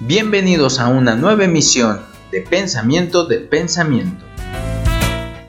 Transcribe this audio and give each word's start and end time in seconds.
Bienvenidos 0.00 0.78
a 0.78 0.90
una 0.90 1.16
nueva 1.16 1.46
emisión 1.46 2.02
de 2.30 2.42
Pensamiento 2.42 3.26
del 3.26 3.48
Pensamiento. 3.48 4.24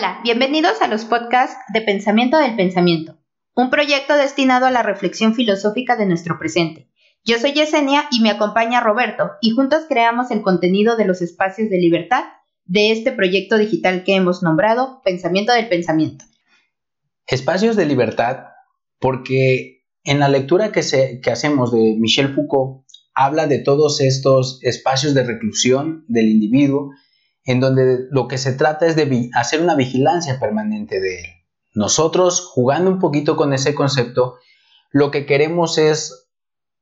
Hola, 0.04 0.20
bienvenidos 0.22 0.82
a 0.82 0.90
los 0.90 1.06
podcasts 1.06 1.56
de 1.74 1.80
Pensamiento 1.80 2.38
del 2.38 2.58
Pensamiento, 2.58 3.18
un 3.56 3.70
proyecto 3.70 4.18
destinado 4.18 4.66
a 4.66 4.72
la 4.72 4.84
reflexión 4.84 5.34
filosófica 5.34 5.96
de 5.96 6.06
nuestro 6.06 6.38
presente. 6.38 6.90
Yo 7.24 7.40
soy 7.40 7.54
Yesenia 7.54 8.10
y 8.12 8.20
me 8.20 8.30
acompaña 8.30 8.82
Roberto, 8.82 9.32
y 9.40 9.52
juntos 9.52 9.86
creamos 9.88 10.30
el 10.32 10.42
contenido 10.42 10.98
de 10.98 11.06
los 11.06 11.22
espacios 11.22 11.70
de 11.70 11.78
libertad 11.78 12.26
de 12.66 12.92
este 12.92 13.14
proyecto 13.14 13.58
digital 13.58 14.04
que 14.04 14.16
hemos 14.16 14.44
nombrado 14.44 15.00
Pensamiento 15.06 15.54
del 15.54 15.70
Pensamiento. 15.70 16.26
Espacios 17.26 17.78
de 17.78 17.86
libertad, 17.86 18.40
porque 19.00 19.86
en 20.04 20.20
la 20.20 20.28
lectura 20.28 20.74
que, 20.74 20.82
que 21.24 21.32
hacemos 21.32 21.72
de 21.72 21.96
Michel 21.98 22.36
Foucault, 22.36 22.86
habla 23.14 23.48
de 23.48 23.60
todos 23.60 24.02
estos 24.02 24.60
espacios 24.64 25.14
de 25.14 25.24
reclusión 25.24 26.04
del 26.10 26.28
individuo 26.28 26.92
en 27.46 27.60
donde 27.60 28.08
lo 28.10 28.28
que 28.28 28.38
se 28.38 28.54
trata 28.54 28.86
es 28.86 28.96
de 28.96 29.30
hacer 29.34 29.62
una 29.62 29.76
vigilancia 29.76 30.40
permanente 30.40 31.00
de 31.00 31.20
él. 31.20 31.26
Nosotros, 31.76 32.42
jugando 32.42 32.92
un 32.92 33.00
poquito 33.00 33.36
con 33.36 33.54
ese 33.54 33.74
concepto, 33.74 34.36
lo 34.92 35.12
que 35.12 35.26
queremos 35.26 35.78
es 35.78 36.30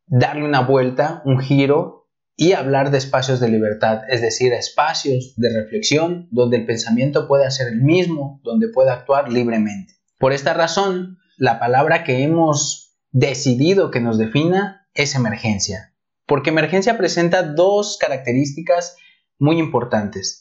darle 0.05 0.43
una 0.43 0.61
vuelta, 0.61 1.21
un 1.25 1.39
giro 1.39 2.09
y 2.35 2.53
hablar 2.53 2.91
de 2.91 2.97
espacios 2.97 3.39
de 3.39 3.49
libertad, 3.49 4.01
es 4.09 4.21
decir, 4.21 4.51
espacios 4.53 5.33
de 5.37 5.61
reflexión 5.61 6.27
donde 6.31 6.57
el 6.57 6.65
pensamiento 6.65 7.27
pueda 7.27 7.49
ser 7.51 7.67
el 7.67 7.81
mismo, 7.81 8.41
donde 8.43 8.67
pueda 8.67 8.93
actuar 8.93 9.31
libremente. 9.31 9.93
Por 10.17 10.33
esta 10.33 10.53
razón, 10.53 11.19
la 11.37 11.59
palabra 11.59 12.03
que 12.03 12.23
hemos 12.23 12.97
decidido 13.11 13.91
que 13.91 14.01
nos 14.01 14.17
defina 14.17 14.87
es 14.93 15.15
emergencia, 15.15 15.93
porque 16.25 16.49
emergencia 16.49 16.97
presenta 16.97 17.43
dos 17.43 17.97
características 17.99 18.95
muy 19.39 19.57
importantes. 19.57 20.40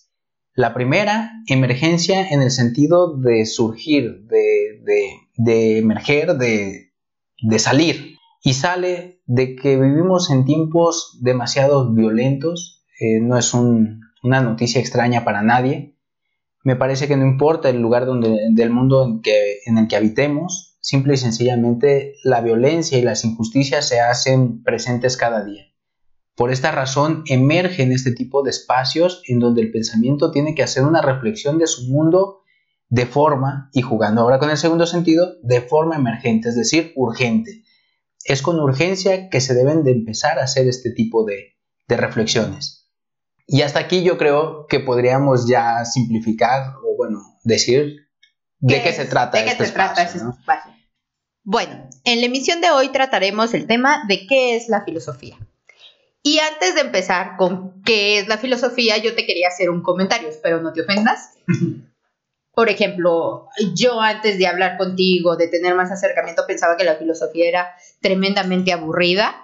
La 0.54 0.74
primera, 0.74 1.30
emergencia 1.46 2.28
en 2.28 2.42
el 2.42 2.50
sentido 2.50 3.16
de 3.16 3.46
surgir, 3.46 4.26
de, 4.26 5.78
emerger, 5.78 6.36
de, 6.36 7.58
salir. 7.58 8.16
Y 8.42 8.54
sale 8.54 9.20
de 9.26 9.54
que 9.54 9.76
vivimos 9.76 10.30
en 10.30 10.44
tiempos 10.44 11.18
demasiado 11.22 11.92
violentos. 11.92 12.84
Eh, 12.98 13.20
no 13.20 13.38
es 13.38 13.54
una 13.54 14.40
noticia 14.40 14.80
extraña 14.80 15.24
para 15.24 15.42
nadie. 15.42 15.94
Me 16.64 16.76
parece 16.76 17.06
que 17.06 17.16
no 17.16 17.26
importa 17.26 17.70
el 17.70 17.80
lugar 17.80 18.04
donde, 18.04 18.36
del 18.50 18.70
mundo 18.70 19.04
en, 19.04 19.22
que, 19.22 19.60
en 19.66 19.78
el 19.78 19.88
que 19.88 19.96
habitemos, 19.96 20.76
simple 20.80 21.14
y 21.14 21.18
sencillamente 21.18 22.16
la 22.24 22.40
violencia 22.40 22.98
y 22.98 23.02
las 23.02 23.24
injusticias 23.24 23.88
se 23.88 24.00
hacen 24.00 24.62
presentes 24.62 25.16
cada 25.16 25.44
día. 25.44 25.69
Por 26.40 26.50
esta 26.50 26.70
razón 26.70 27.22
emergen 27.26 27.92
este 27.92 28.12
tipo 28.12 28.42
de 28.42 28.48
espacios 28.48 29.22
en 29.26 29.40
donde 29.40 29.60
el 29.60 29.70
pensamiento 29.70 30.30
tiene 30.30 30.54
que 30.54 30.62
hacer 30.62 30.84
una 30.84 31.02
reflexión 31.02 31.58
de 31.58 31.66
su 31.66 31.90
mundo 31.90 32.40
de 32.88 33.04
forma, 33.04 33.68
y 33.74 33.82
jugando 33.82 34.22
ahora 34.22 34.38
con 34.38 34.48
el 34.48 34.56
segundo 34.56 34.86
sentido, 34.86 35.34
de 35.42 35.60
forma 35.60 35.96
emergente, 35.96 36.48
es 36.48 36.56
decir, 36.56 36.94
urgente. 36.96 37.62
Es 38.24 38.40
con 38.40 38.58
urgencia 38.58 39.28
que 39.28 39.42
se 39.42 39.52
deben 39.52 39.84
de 39.84 39.90
empezar 39.90 40.38
a 40.38 40.44
hacer 40.44 40.66
este 40.66 40.92
tipo 40.92 41.26
de, 41.26 41.58
reflexiones. 41.88 42.90
Y 43.46 43.60
hasta 43.60 43.80
aquí 43.80 44.02
yo 44.02 44.16
creo 44.16 44.64
que 44.66 44.80
podríamos 44.80 45.46
ya 45.46 45.84
simplificar 45.84 46.76
o 46.82 46.96
bueno, 46.96 47.18
decir 47.44 48.08
de 48.60 48.82
qué, 48.82 48.94
se 48.94 49.04
trata 49.04 49.36
de 49.36 49.44
qué 49.44 49.50
este 49.50 49.66
se 49.66 49.72
trata 49.72 50.04
ese 50.04 50.16
espacio. 50.16 50.72
Bueno, 51.44 51.86
en 52.04 52.20
la 52.20 52.26
emisión 52.26 52.62
de 52.62 52.70
hoy 52.70 52.88
trataremos 52.88 53.52
el 53.52 53.66
tema 53.66 54.04
de 54.08 54.26
qué 54.26 54.56
es 54.56 54.70
la 54.70 54.86
filosofía. 54.86 55.36
Y 56.22 56.38
antes 56.38 56.74
de 56.74 56.82
empezar 56.82 57.36
con 57.38 57.82
qué 57.82 58.18
es 58.18 58.28
la 58.28 58.38
filosofía, 58.38 58.98
yo 58.98 59.14
te 59.14 59.24
quería 59.24 59.48
hacer 59.48 59.70
un 59.70 59.82
comentario, 59.82 60.28
espero 60.28 60.60
no 60.60 60.72
te 60.72 60.82
ofendas. 60.82 61.34
Por 62.52 62.68
ejemplo, 62.68 63.48
yo 63.74 64.00
antes 64.00 64.36
de 64.36 64.46
hablar 64.46 64.76
contigo, 64.76 65.36
de 65.36 65.48
tener 65.48 65.74
más 65.74 65.90
acercamiento, 65.90 66.44
pensaba 66.46 66.76
que 66.76 66.84
la 66.84 66.96
filosofía 66.96 67.48
era 67.48 67.74
tremendamente 68.02 68.72
aburrida. 68.72 69.34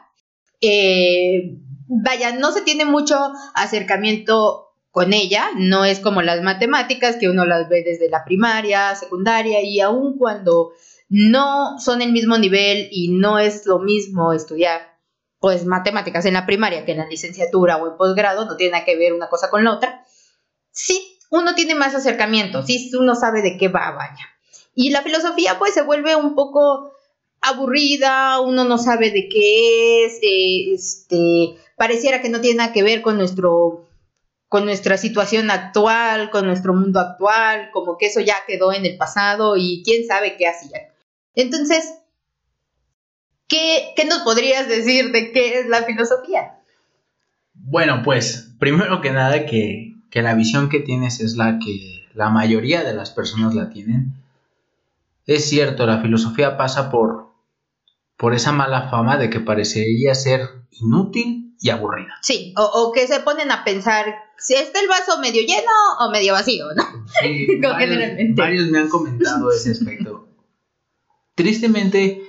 Eh, 0.60 1.56
vaya, 1.86 2.32
no 2.32 2.52
se 2.52 2.62
tiene 2.62 2.84
mucho 2.84 3.16
acercamiento 3.54 4.74
con 4.90 5.12
ella, 5.12 5.48
no 5.56 5.84
es 5.84 6.00
como 6.00 6.20
las 6.22 6.42
matemáticas 6.42 7.16
que 7.16 7.28
uno 7.28 7.46
las 7.46 7.68
ve 7.68 7.82
desde 7.84 8.10
la 8.10 8.24
primaria, 8.24 8.94
secundaria 8.94 9.62
y 9.62 9.80
aun 9.80 10.18
cuando 10.18 10.72
no 11.08 11.78
son 11.78 12.02
el 12.02 12.12
mismo 12.12 12.38
nivel 12.38 12.88
y 12.90 13.12
no 13.12 13.38
es 13.38 13.66
lo 13.66 13.78
mismo 13.78 14.32
estudiar 14.32 14.95
pues 15.38 15.64
matemáticas 15.66 16.24
en 16.24 16.34
la 16.34 16.46
primaria 16.46 16.84
que 16.84 16.92
en 16.92 16.98
la 16.98 17.06
licenciatura 17.06 17.76
o 17.76 17.90
en 17.90 17.96
posgrado, 17.96 18.46
no 18.46 18.56
tiene 18.56 18.72
nada 18.72 18.84
que 18.84 18.96
ver 18.96 19.12
una 19.12 19.28
cosa 19.28 19.50
con 19.50 19.64
la 19.64 19.72
otra, 19.72 20.04
sí 20.70 21.18
uno 21.30 21.54
tiene 21.54 21.74
más 21.74 21.94
acercamiento, 21.94 22.62
sí 22.62 22.90
uno 22.98 23.14
sabe 23.14 23.42
de 23.42 23.56
qué 23.56 23.68
va, 23.68 23.90
vaya. 23.92 24.26
Y 24.74 24.90
la 24.90 25.02
filosofía 25.02 25.58
pues 25.58 25.74
se 25.74 25.82
vuelve 25.82 26.16
un 26.16 26.34
poco 26.34 26.92
aburrida, 27.40 28.40
uno 28.40 28.64
no 28.64 28.78
sabe 28.78 29.10
de 29.10 29.28
qué 29.28 30.04
es, 30.04 30.18
eh, 30.22 30.74
este, 30.74 31.56
pareciera 31.76 32.22
que 32.22 32.28
no 32.28 32.40
tiene 32.40 32.58
nada 32.58 32.72
que 32.72 32.82
ver 32.82 33.02
con 33.02 33.16
nuestro 33.16 33.86
con 34.48 34.64
nuestra 34.64 34.96
situación 34.96 35.50
actual, 35.50 36.30
con 36.30 36.46
nuestro 36.46 36.72
mundo 36.72 37.00
actual, 37.00 37.70
como 37.72 37.98
que 37.98 38.06
eso 38.06 38.20
ya 38.20 38.36
quedó 38.46 38.72
en 38.72 38.86
el 38.86 38.96
pasado 38.96 39.56
y 39.56 39.82
quién 39.84 40.06
sabe 40.06 40.36
qué 40.36 40.46
hacía. 40.46 40.92
Entonces, 41.34 41.94
¿Qué, 43.48 43.94
nos 44.08 44.20
podrías 44.20 44.68
decir 44.68 45.12
de 45.12 45.32
qué 45.32 45.60
es 45.60 45.66
la 45.66 45.84
filosofía? 45.84 46.58
Bueno, 47.54 48.02
pues 48.04 48.52
primero 48.58 49.00
que 49.00 49.10
nada 49.10 49.46
que, 49.46 49.94
la 50.12 50.34
visión 50.34 50.70
que 50.70 50.80
tienes 50.80 51.20
es 51.20 51.36
la 51.36 51.58
que 51.58 52.06
la 52.14 52.30
mayoría 52.30 52.82
de 52.82 52.94
las 52.94 53.10
personas 53.10 53.54
la 53.54 53.68
tienen. 53.68 54.14
Es 55.26 55.48
cierto, 55.48 55.84
la 55.86 56.00
filosofía 56.00 56.56
pasa 56.56 56.90
por, 56.90 57.34
por 58.16 58.34
esa 58.34 58.52
mala 58.52 58.88
fama 58.88 59.18
de 59.18 59.28
que 59.28 59.40
parecería 59.40 60.14
ser 60.14 60.48
inútil 60.70 61.54
y 61.60 61.68
aburrida. 61.68 62.14
Sí, 62.22 62.54
o, 62.56 62.92
que 62.92 63.06
se 63.06 63.20
ponen 63.20 63.50
a 63.50 63.62
pensar 63.62 64.06
si 64.38 64.54
está 64.54 64.80
el 64.80 64.88
vaso 64.88 65.18
medio 65.20 65.42
lleno 65.42 65.70
o 66.00 66.10
medio 66.10 66.32
vacío, 66.32 66.66
¿no? 66.74 66.82
Sí, 67.20 67.46
varios 68.34 68.68
me 68.68 68.78
han 68.78 68.88
comentado 68.88 69.50
ese 69.50 69.72
aspecto. 69.72 70.28
Tristemente, 71.34 72.25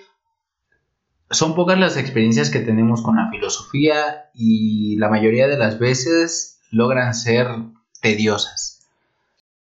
son 1.30 1.56
pocas 1.56 1.78
las 1.78 1.98
experiencias 1.98 2.50
que 2.50 2.60
tenemos 2.60 3.02
con 3.02 3.18
la 3.18 3.30
filosofía 3.30 4.30
y 4.34 4.96
la 4.98 5.10
mayoría 5.10 5.48
de 5.48 5.58
las 5.58 5.78
veces 5.80 6.60
logran 6.72 7.14
ser 7.14 7.48
tediosas. 8.02 8.88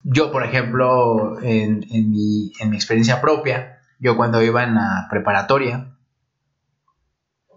Yo, 0.04 0.32
por 0.32 0.44
ejemplo, 0.44 1.42
en, 1.42 1.86
mi, 1.90 2.52
experiencia 2.74 3.22
propia, 3.22 3.80
yo 4.00 4.16
cuando 4.16 4.42
iba 4.42 4.64
en 4.64 4.76
la 4.76 5.08
preparatoria, 5.10 5.94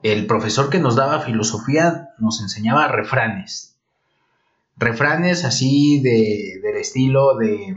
el 0.02 0.26
profesor 0.26 0.70
que 0.70 0.78
nos 0.78 0.96
daba 0.96 1.20
filosofía 1.20 2.10
nos 2.19 2.40
enseñaba 2.40 2.88
refranes. 2.88 3.76
Refranes 4.76 5.44
así 5.44 6.00
de, 6.00 6.60
del 6.62 6.76
estilo 6.76 7.37
de, 7.37 7.76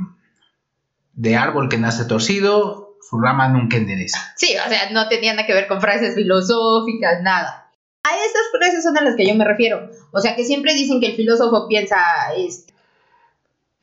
de 1.14 1.36
árbol 1.36 1.70
que 1.70 1.78
nace 1.78 2.06
torcido, 2.06 2.83
su 3.10 3.20
rama 3.20 3.50
nunca 3.50 3.78
endereza. 3.78 4.20
Sí, 4.36 4.56
o 4.66 4.70
sea, 4.70 4.90
no 4.92 5.08
tenía 5.08 5.34
nada 5.34 5.46
que 5.46 5.54
ver 5.54 5.68
con 5.68 5.82
frases 5.82 6.16
filosóficas, 6.16 7.22
nada. 7.22 7.72
A 8.04 8.16
esas 8.16 8.52
frases 8.52 8.84
son 8.84 8.98
a 8.98 9.02
las 9.02 9.16
que 9.16 9.26
yo 9.26 9.36
me 9.36 9.46
refiero. 9.46 9.90
O 10.12 10.20
sea, 10.20 10.36
que 10.36 10.44
siempre 10.44 10.74
dicen 10.74 11.00
que 11.00 11.08
el 11.08 11.16
filósofo 11.16 11.68
piensa 11.68 11.98
este, 12.36 12.74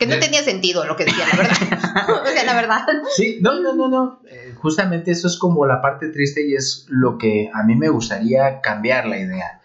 que 0.00 0.06
no 0.06 0.18
tenía 0.18 0.42
sentido 0.42 0.84
lo 0.86 0.96
que 0.96 1.04
decía, 1.04 1.26
la 1.30 1.36
verdad. 1.36 1.56
o 2.24 2.26
sea, 2.26 2.44
la 2.44 2.54
verdad. 2.54 2.86
Sí, 3.14 3.38
no, 3.42 3.60
no, 3.60 3.74
no, 3.74 3.88
no. 3.88 4.20
Eh, 4.30 4.54
justamente 4.56 5.10
eso 5.10 5.26
es 5.26 5.38
como 5.38 5.66
la 5.66 5.82
parte 5.82 6.08
triste 6.08 6.46
y 6.46 6.54
es 6.54 6.86
lo 6.88 7.18
que 7.18 7.50
a 7.52 7.62
mí 7.64 7.76
me 7.76 7.90
gustaría 7.90 8.62
cambiar 8.62 9.06
la 9.06 9.18
idea. 9.18 9.60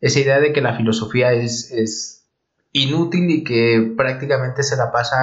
Esa 0.00 0.20
idea 0.20 0.40
de 0.40 0.52
que 0.52 0.62
la 0.62 0.76
filosofía 0.76 1.32
es, 1.32 1.70
es 1.72 2.24
inútil 2.72 3.30
y 3.30 3.44
que 3.44 3.92
prácticamente 3.96 4.62
se 4.62 4.76
la 4.76 4.90
pasa 4.90 5.16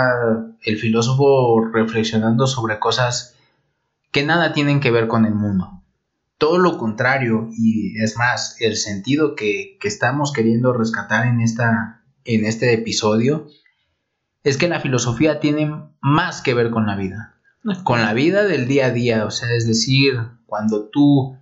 el 0.62 0.78
filósofo 0.78 1.66
reflexionando 1.74 2.46
sobre 2.46 2.80
cosas 2.80 3.36
que 4.14 4.24
nada 4.24 4.54
tienen 4.54 4.80
que 4.80 4.92
ver 4.92 5.08
con 5.08 5.26
el 5.26 5.36
mundo. 5.36 5.82
todo 6.38 6.58
lo 6.58 6.78
contrario, 6.78 7.50
y 7.58 8.02
es 8.04 8.18
más, 8.18 8.58
el 8.60 8.76
sentido 8.76 9.34
que, 9.34 9.78
que 9.80 9.88
estamos 9.88 10.34
queriendo 10.34 10.74
rescatar 10.74 11.26
en, 11.26 11.40
esta, 11.40 12.04
en 12.26 12.46
este 12.46 12.74
episodio 12.74 13.48
es 14.44 14.58
que 14.58 14.68
la 14.68 14.82
filosofía 14.82 15.40
tiene 15.40 15.72
más 16.02 16.42
que 16.42 16.54
ver 16.54 16.70
con 16.70 16.86
la 16.86 16.98
vida, 16.98 17.38
con 17.86 18.02
la 18.02 18.14
vida 18.14 18.44
del 18.44 18.68
día 18.68 18.88
a 18.88 18.92
día, 18.92 19.26
o 19.26 19.32
sea, 19.32 19.54
es 19.54 19.66
decir, 19.66 20.20
cuando 20.46 20.90
tú 20.90 21.38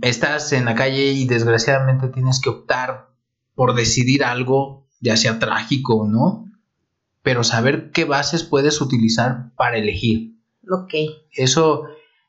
estás 0.00 0.52
en 0.54 0.64
la 0.64 0.74
calle 0.74 1.12
y 1.12 1.26
desgraciadamente 1.26 2.08
tienes 2.08 2.40
que 2.40 2.48
optar 2.48 3.10
por 3.54 3.74
decidir 3.74 4.24
algo, 4.24 4.88
ya 5.00 5.18
sea 5.18 5.38
trágico 5.38 5.96
o 5.96 6.08
no, 6.08 6.50
pero 7.22 7.44
saber 7.44 7.90
qué 7.90 8.06
bases 8.06 8.42
puedes 8.42 8.80
utilizar 8.80 9.52
para 9.54 9.76
elegir. 9.76 10.35
Ok. 10.70 10.94
Eso, 11.32 11.84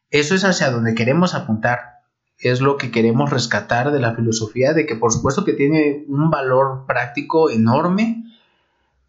eso 0.10 0.36
es 0.36 0.44
hacia 0.44 0.72
donde 0.72 0.96
queremos 0.96 1.34
apuntar. 1.34 2.02
Es 2.40 2.62
lo 2.62 2.78
que 2.78 2.92
queremos 2.92 3.32
rescatar 3.32 3.92
de 3.92 4.00
la 4.00 4.16
filosofía, 4.16 4.74
de 4.74 4.86
que 4.86 4.96
por 4.96 5.12
supuesto 5.12 5.44
que 5.44 5.54
tiene 5.54 6.06
un 6.08 6.30
valor 6.30 6.86
práctico 6.86 7.50
enorme 7.50 8.24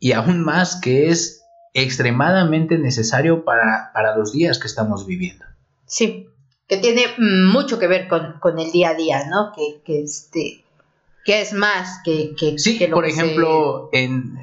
y 0.01 0.13
aún 0.13 0.43
más 0.43 0.81
que 0.81 1.11
es 1.11 1.45
extremadamente 1.75 2.79
necesario 2.79 3.45
para, 3.45 3.91
para 3.93 4.17
los 4.17 4.33
días 4.33 4.59
que 4.59 4.67
estamos 4.67 5.07
viviendo. 5.07 5.45
Sí, 5.87 6.29
que 6.67 6.79
tiene 6.79 7.03
mucho 7.19 7.79
que 7.79 7.87
ver 7.87 8.09
con, 8.09 8.59
el 8.59 8.73
día 8.73 8.91
a 8.91 8.95
día, 8.95 9.27
¿no? 9.29 9.53
Que, 9.55 9.81
que, 9.85 10.03
este, 10.03 10.65
que 11.25 11.41
es 11.41 11.53
más 11.53 12.01
que... 12.05 12.35
que 12.39 12.59
sí, 12.59 12.79
que 12.79 12.89
por 12.89 13.07
ejemplo, 13.07 13.89
en, 13.93 14.39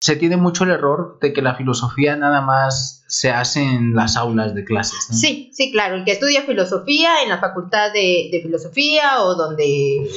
se 0.00 0.16
tiene 0.16 0.36
mucho 0.36 0.64
el 0.64 0.70
error 0.70 1.18
de 1.20 1.32
que 1.32 1.42
la 1.42 1.54
filosofía 1.54 2.16
nada 2.16 2.40
más 2.40 3.04
se 3.08 3.30
hace 3.30 3.62
en 3.62 3.94
las 3.94 4.16
aulas 4.16 4.54
de 4.54 4.64
clases. 4.64 5.06
Sí, 5.10 5.50
sí, 5.52 5.72
claro. 5.72 5.96
El 5.96 6.04
que 6.04 6.12
estudia 6.12 6.42
filosofía 6.42 7.22
en 7.22 7.28
la 7.28 7.38
facultad 7.38 7.92
de, 7.92 8.28
de 8.30 8.40
filosofía 8.42 9.22
o 9.22 9.34
donde 9.34 10.08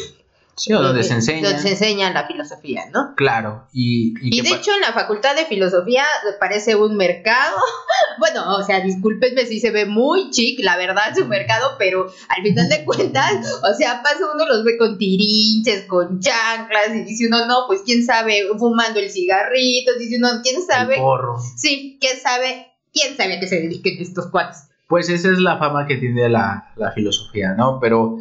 Sí, 0.60 0.74
o 0.74 0.82
donde 0.82 1.04
se 1.04 1.14
enseña. 1.14 1.48
Donde 1.48 1.62
se 1.62 1.70
enseña 1.70 2.12
la 2.12 2.28
filosofía, 2.28 2.88
¿no? 2.94 3.14
Claro. 3.16 3.70
Y, 3.72 4.14
y, 4.22 4.42
de 4.42 4.50
hecho 4.50 4.72
en 4.76 4.82
la 4.82 4.92
facultad 4.92 5.34
de 5.34 5.46
filosofía 5.46 6.04
parece 6.38 6.76
un 6.76 6.98
mercado. 6.98 7.56
bueno, 8.20 8.58
o 8.58 8.64
sea, 8.64 8.82
discúlpenme 8.82 9.46
si 9.46 9.62
se 9.62 9.72
ve 9.72 9.86
muy 9.86 10.32
chic, 10.32 10.60
la 10.62 10.76
verdad, 10.76 11.16
su 11.16 11.26
mercado, 11.28 11.76
pero 11.80 12.12
al 12.28 12.44
final 12.44 12.68
de 12.68 12.84
cuentas, 12.84 13.36
o 13.64 13.74
sea, 13.74 14.04
pasa 14.04 14.20
uno 14.34 14.46
los 14.46 14.66
ve 14.66 14.78
con 14.78 14.98
tirinches, 14.98 15.86
con 15.86 16.20
chanclas, 16.20 16.90
y 16.94 17.06
dice 17.06 17.28
uno, 17.28 17.46
no, 17.46 17.64
pues 17.66 17.82
quién 17.86 18.06
sabe, 18.06 18.44
fumando 18.58 19.00
el 19.00 19.10
cigarrito, 19.10 19.94
dice 19.98 20.18
uno, 20.18 20.42
quién 20.44 20.62
sabe. 20.62 20.96
El 20.96 21.02
porro. 21.02 21.38
Sí, 21.56 21.98
quién 22.02 22.20
sabe, 22.20 22.74
quién 22.92 23.16
sabe 23.16 23.38
a 23.38 23.40
qué 23.40 23.48
se 23.48 23.62
dediquen 23.62 24.02
estos 24.02 24.28
cuates. 24.28 24.66
Pues 24.90 25.08
esa 25.08 25.32
es 25.32 25.40
la 25.40 25.58
fama 25.58 25.88
que 25.88 25.96
tiene 25.96 26.28
la, 26.28 26.74
la 26.76 26.92
filosofía, 26.92 27.54
¿no? 27.54 27.80
Pero 27.80 28.18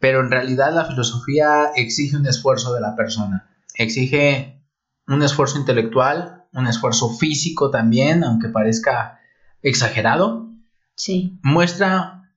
pero 0.00 0.20
en 0.20 0.30
realidad 0.30 0.74
la 0.74 0.86
filosofía 0.86 1.70
exige 1.76 2.16
un 2.16 2.26
esfuerzo 2.26 2.74
de 2.74 2.80
la 2.80 2.96
persona, 2.96 3.50
exige 3.76 4.64
un 5.06 5.22
esfuerzo 5.22 5.58
intelectual, 5.58 6.46
un 6.52 6.66
esfuerzo 6.66 7.10
físico 7.10 7.70
también, 7.70 8.24
aunque 8.24 8.48
parezca 8.48 9.20
exagerado. 9.62 10.48
Sí. 10.94 11.38
Muestra 11.42 12.32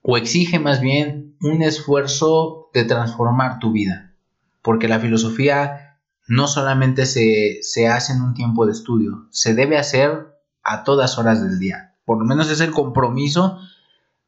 o 0.00 0.16
exige 0.16 0.58
más 0.58 0.80
bien 0.80 1.36
un 1.42 1.62
esfuerzo 1.62 2.70
de 2.72 2.84
transformar 2.84 3.58
tu 3.58 3.70
vida, 3.72 4.14
porque 4.62 4.88
la 4.88 4.98
filosofía 4.98 5.98
no 6.26 6.46
solamente 6.46 7.04
se, 7.04 7.58
se 7.62 7.86
hace 7.86 8.14
en 8.14 8.22
un 8.22 8.34
tiempo 8.34 8.64
de 8.64 8.72
estudio, 8.72 9.26
se 9.30 9.54
debe 9.54 9.76
hacer 9.76 10.34
a 10.62 10.84
todas 10.84 11.18
horas 11.18 11.42
del 11.42 11.58
día. 11.58 11.96
Por 12.06 12.18
lo 12.18 12.24
menos 12.24 12.50
es 12.50 12.60
el 12.60 12.70
compromiso 12.70 13.58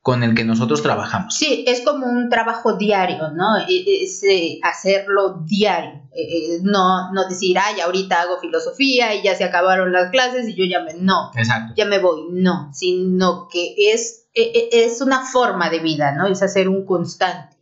con 0.03 0.23
el 0.23 0.35
que 0.35 0.45
nosotros 0.45 0.83
trabajamos. 0.83 1.35
Sí, 1.35 1.65
es 1.67 1.83
como 1.83 2.07
un 2.07 2.31
trabajo 2.31 2.77
diario, 2.77 3.31
¿no? 3.33 3.59
E, 3.69 4.05
es 4.05 4.23
eh, 4.23 4.59
hacerlo 4.63 5.43
diario, 5.45 6.09
eh, 6.13 6.23
eh, 6.23 6.59
no, 6.63 7.13
no 7.13 7.29
decir, 7.29 7.59
ay, 7.59 7.81
ahorita 7.81 8.23
hago 8.23 8.39
filosofía 8.41 9.15
y 9.15 9.23
ya 9.23 9.35
se 9.35 9.45
acabaron 9.45 9.93
las 9.93 10.11
clases 10.11 10.49
y 10.49 10.55
yo 10.55 10.65
ya 10.65 10.83
me, 10.83 10.95
no, 10.95 11.31
Exacto. 11.37 11.75
ya 11.77 11.85
me 11.85 11.99
voy, 11.99 12.29
no, 12.31 12.71
sino 12.73 13.49
que 13.53 13.75
es, 13.93 14.27
es 14.33 15.03
una 15.03 15.27
forma 15.27 15.69
de 15.69 15.81
vida, 15.81 16.13
¿no? 16.13 16.27
Es 16.27 16.43
hacer 16.43 16.69
un 16.69 16.87
constante. 16.87 17.57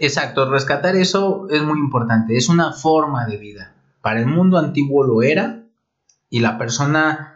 Exacto, 0.00 0.50
rescatar 0.50 0.96
eso 0.96 1.46
es 1.50 1.62
muy 1.62 1.78
importante, 1.78 2.36
es 2.36 2.48
una 2.48 2.72
forma 2.72 3.26
de 3.26 3.36
vida. 3.36 3.74
Para 4.00 4.20
el 4.20 4.26
mundo 4.26 4.58
antiguo 4.58 5.04
lo 5.04 5.22
era 5.22 5.64
y 6.30 6.40
la 6.40 6.56
persona 6.58 7.35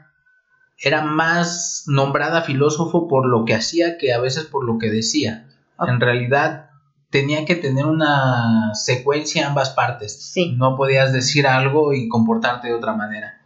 era 0.81 1.03
más 1.03 1.85
nombrada 1.87 2.43
filósofo 2.43 3.07
por 3.07 3.27
lo 3.27 3.45
que 3.45 3.55
hacía 3.55 3.99
que 3.99 4.13
a 4.13 4.21
veces 4.21 4.45
por 4.45 4.65
lo 4.65 4.79
que 4.79 4.91
decía. 4.91 5.47
En 5.79 6.01
realidad 6.01 6.71
tenía 7.11 7.45
que 7.45 7.57
tener 7.57 7.85
una 7.85 8.75
secuencia 8.75 9.49
ambas 9.49 9.71
partes. 9.71 10.33
Sí. 10.33 10.55
No 10.57 10.77
podías 10.77 11.13
decir 11.13 11.47
algo 11.47 11.93
y 11.93 12.09
comportarte 12.09 12.69
de 12.69 12.75
otra 12.75 12.95
manera. 12.95 13.41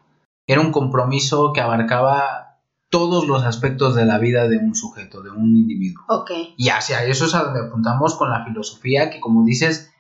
Era 0.46 0.60
un 0.60 0.70
compromiso 0.70 1.52
que 1.52 1.60
abarcaba 1.60 2.58
todos 2.88 3.26
los 3.26 3.42
aspectos 3.44 3.96
de 3.96 4.04
la 4.04 4.19
vida 4.19 4.46
de 4.46 4.58
un 4.58 4.75
sujeto, 4.75 5.22
de 5.22 5.31
un 5.31 5.56
individuo. 5.56 6.04
Okay. 6.08 6.54
Y 6.56 6.69
hacia 6.69 7.02
eso 7.04 7.25
es 7.25 7.34
a 7.34 7.42
donde 7.42 7.66
apuntamos 7.66 8.14
con 8.14 8.31
la 8.31 8.44
filosofía, 8.44 9.10
que 9.10 9.19
como 9.19 9.44
dices, 9.44 9.90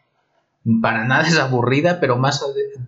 para 0.80 1.04
nada 1.04 1.26
es 1.26 1.38
aburrida, 1.38 1.98
pero 1.98 2.16
más, 2.16 2.44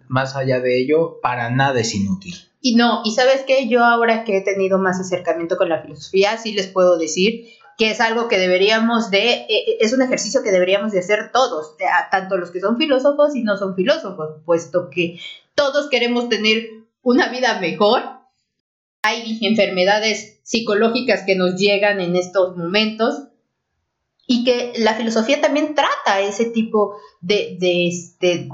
más 0.07 0.37
allá 0.37 0.61
de 0.61 0.81
ello, 0.81 1.19
para 1.21 1.51
nada 1.51 1.81
es 1.81 1.95
inútil. 1.95 2.37
Y 2.67 2.75
no, 2.75 3.03
y 3.05 3.13
sabes 3.13 3.43
que 3.43 3.69
yo 3.69 3.85
ahora 3.85 4.25
que 4.25 4.39
he 4.39 4.41
tenido 4.41 4.77
más 4.77 4.99
acercamiento 4.99 5.57
con 5.57 5.69
la 5.69 5.83
filosofía, 5.83 6.37
sí 6.37 6.51
les 6.51 6.67
puedo 6.67 6.99
decir 6.99 7.47
que 7.79 7.93
es 7.93 8.01
algo 8.01 8.27
que 8.27 8.41
deberíamos 8.41 9.09
de, 9.09 9.35
eh, 9.35 9.47
eh, 9.49 9.77
es 9.79 9.93
un 9.93 10.03
ejercicio 10.03 10.43
que 10.43 10.51
deberíamos 10.51 10.91
de 10.91 10.99
hacer 10.99 11.31
todos, 11.33 11.77
tanto 12.11 12.37
los 12.37 12.51
que 12.51 12.59
son 12.59 12.77
filósofos 12.77 13.37
y 13.37 13.45
no 13.45 13.57
son 13.57 13.77
filósofos, 13.77 14.43
puesto 14.45 14.91
que 14.91 15.21
todos 15.55 15.89
queremos 15.89 16.29
tener 16.29 16.67
una 17.03 17.29
vida 17.29 17.61
mejor. 17.61 18.03
Hay 19.03 19.39
enfermedades 19.43 20.41
psicológicas 20.43 21.23
que 21.25 21.37
nos 21.37 21.55
llegan 21.55 22.01
en 22.01 22.17
estos 22.17 22.57
momentos 22.57 23.29
y 24.27 24.43
que 24.43 24.73
la 24.79 24.95
filosofía 24.95 25.41
también 25.41 25.77
trata 25.77 26.21
ese 26.21 26.47
tipo 26.47 26.97
de, 27.21 27.59
de 27.61 27.87
este, 27.87 28.49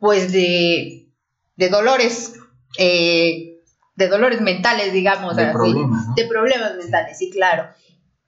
pues 0.00 0.32
de, 0.32 1.06
de 1.54 1.68
dolores 1.68 2.34
eh, 2.76 3.60
de 3.96 4.08
dolores 4.08 4.40
mentales, 4.40 4.92
digamos, 4.92 5.36
de, 5.36 5.46
problemas, 5.50 6.14
de 6.14 6.26
problemas 6.26 6.76
mentales, 6.76 7.18
sí, 7.18 7.30
claro. 7.30 7.68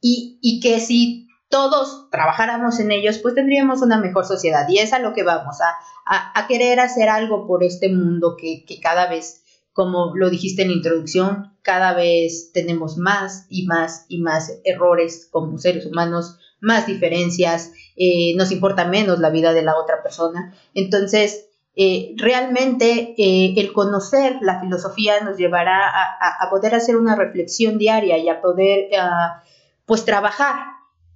Y, 0.01 0.39
y, 0.41 0.61
que 0.61 0.81
si 0.81 1.29
todos 1.49 2.09
trabajáramos 2.11 2.81
en 2.81 2.91
ellos, 2.91 3.19
pues 3.19 3.35
tendríamos 3.35 3.83
una 3.83 4.01
mejor 4.01 4.25
sociedad. 4.25 4.67
Y 4.69 4.79
es 4.79 4.93
a 4.93 4.99
lo 4.99 5.13
que 5.13 5.23
vamos, 5.23 5.59
a, 5.61 6.39
a, 6.39 6.47
querer 6.47 6.81
hacer 6.81 7.09
algo 7.09 7.47
por 7.47 7.63
este 7.63 7.89
mundo 7.89 8.37
que, 8.37 8.65
que, 8.67 8.81
cada 8.81 9.09
vez, 9.09 9.43
como 9.73 10.17
lo 10.17 10.31
dijiste 10.31 10.63
en 10.63 10.69
la 10.69 10.75
introducción, 10.75 11.57
cada 11.63 11.93
vez 11.93 12.51
tenemos 12.53 12.97
más 12.97 13.47
y 13.49 13.67
más 13.67 14.07
y 14.09 14.21
más 14.21 14.61
errores 14.65 15.29
como 15.31 15.59
seres 15.59 15.87
humanos, 15.87 16.39
más 16.61 16.87
diferencias, 16.87 17.73
eh, 17.97 18.35
nos 18.37 18.51
importa 18.53 18.87
menos 18.87 19.19
la 19.19 19.31
vida 19.31 19.53
de 19.53 19.63
la 19.63 19.77
otra 19.77 20.03
persona. 20.03 20.55
Entonces, 20.75 21.50
eh, 21.77 22.15
realmente 22.17 23.15
eh, 23.17 23.55
el 23.57 23.73
conocer 23.73 24.39
la 24.41 24.61
filosofía 24.61 25.21
nos 25.21 25.37
llevará 25.37 25.89
a, 25.89 26.51
poder 26.51 26.75
hacer 26.75 26.97
una 26.97 27.15
reflexión 27.15 27.79
diaria 27.79 28.19
y 28.19 28.29
a 28.29 28.43
poder 28.43 28.89
ah, 28.99 29.43
pues 29.87 30.05
trabajar 30.05 30.57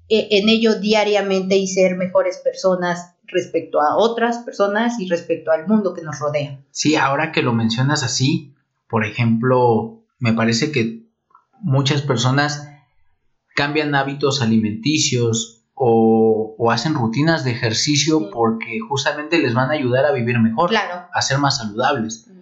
eh, 0.08 0.28
en 0.30 0.48
ello 0.48 0.76
diariamente 0.76 1.56
y 1.56 1.66
ser 1.66 1.96
mejores 1.96 2.38
personas 2.38 3.14
respecto 3.26 3.80
a 3.80 3.96
otras 3.96 4.38
personas 4.38 5.00
y 5.00 5.08
respecto 5.08 5.50
al 5.50 5.66
mundo 5.66 5.92
que 5.92 6.02
nos 6.02 6.20
rodea. 6.20 6.60
Sí, 6.70 6.94
ahora 6.94 7.32
que 7.32 7.42
lo 7.42 7.52
mencionas 7.52 8.04
así, 8.04 8.54
por 8.88 9.04
ejemplo, 9.04 10.04
me 10.18 10.34
parece 10.34 10.70
que 10.70 11.02
muchas 11.60 12.02
personas 12.02 12.68
cambian 13.56 13.94
hábitos 13.94 14.40
alimenticios 14.40 15.63
o, 15.74 16.70
hacen 16.70 16.94
rutinas 16.94 17.44
de 17.44 17.50
ejercicio 17.52 18.30
porque 18.30 18.80
justamente 18.88 19.38
les 19.38 19.54
van 19.54 19.70
a 19.70 19.74
ayudar 19.74 20.06
a 20.06 20.12
vivir 20.12 20.38
mejor, 20.38 20.70
a 20.76 21.22
ser 21.22 21.38
más 21.38 21.58
saludables. 21.58 22.26
Mm. 22.26 22.32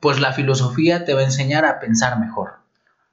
Pues 0.00 0.20
la 0.20 0.32
filosofía 0.32 1.04
te 1.04 1.14
va 1.14 1.20
a 1.20 1.24
enseñar 1.24 1.64
a 1.64 1.80
pensar 1.80 2.18
mejor. 2.20 2.60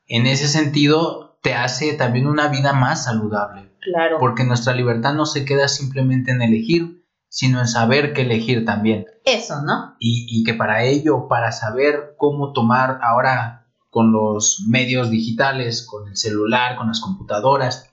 En 0.07 0.27
ese 0.27 0.47
sentido, 0.47 1.38
te 1.41 1.55
hace 1.55 1.93
también 1.93 2.27
una 2.27 2.47
vida 2.47 2.74
más 2.74 3.05
saludable. 3.05 3.71
Claro. 3.81 4.17
Porque 4.19 4.43
nuestra 4.43 4.74
libertad 4.74 5.13
no 5.13 5.25
se 5.25 5.45
queda 5.45 5.67
simplemente 5.67 6.31
en 6.31 6.41
elegir, 6.41 7.03
sino 7.27 7.59
en 7.59 7.67
saber 7.67 8.13
qué 8.13 8.21
elegir 8.21 8.65
también. 8.65 9.05
Eso, 9.25 9.62
¿no? 9.62 9.95
Y, 10.00 10.27
y 10.29 10.43
que 10.43 10.53
para 10.53 10.83
ello, 10.83 11.27
para 11.27 11.51
saber 11.51 12.15
cómo 12.17 12.53
tomar 12.53 13.00
ahora 13.01 13.67
con 13.89 14.12
los 14.12 14.65
medios 14.67 15.09
digitales, 15.09 15.85
con 15.85 16.07
el 16.07 16.17
celular, 16.17 16.75
con 16.75 16.88
las 16.88 17.00
computadoras, 17.00 17.91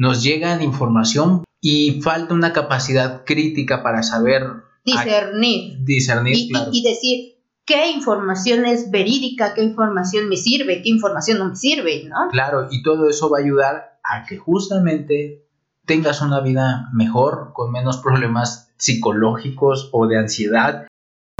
nos 0.00 0.22
llegan 0.22 0.62
información 0.62 1.44
y 1.60 2.00
falta 2.00 2.32
una 2.32 2.54
capacidad 2.54 3.22
crítica 3.26 3.82
para 3.82 4.02
saber 4.02 4.44
discernir, 4.82 5.84
discernir 5.84 6.36
y, 6.36 6.50
y, 6.72 6.82
decir 6.82 7.34
qué 7.66 7.90
información 7.90 8.64
es 8.64 8.90
verídica, 8.90 9.52
qué 9.52 9.62
información 9.62 10.30
me 10.30 10.38
sirve, 10.38 10.80
qué 10.80 10.88
información 10.88 11.36
no 11.36 11.50
me 11.50 11.56
sirve, 11.56 12.04
¿no? 12.08 12.30
Claro, 12.30 12.68
y 12.70 12.82
todo 12.82 13.10
eso 13.10 13.28
va 13.28 13.40
a 13.40 13.42
ayudar 13.42 14.00
a 14.02 14.24
que 14.24 14.38
justamente 14.38 15.44
tengas 15.84 16.22
una 16.22 16.40
vida 16.40 16.88
mejor, 16.94 17.50
con 17.52 17.70
menos 17.70 17.98
problemas 17.98 18.72
psicológicos 18.78 19.90
o 19.92 20.06
de 20.06 20.18
ansiedad 20.18 20.86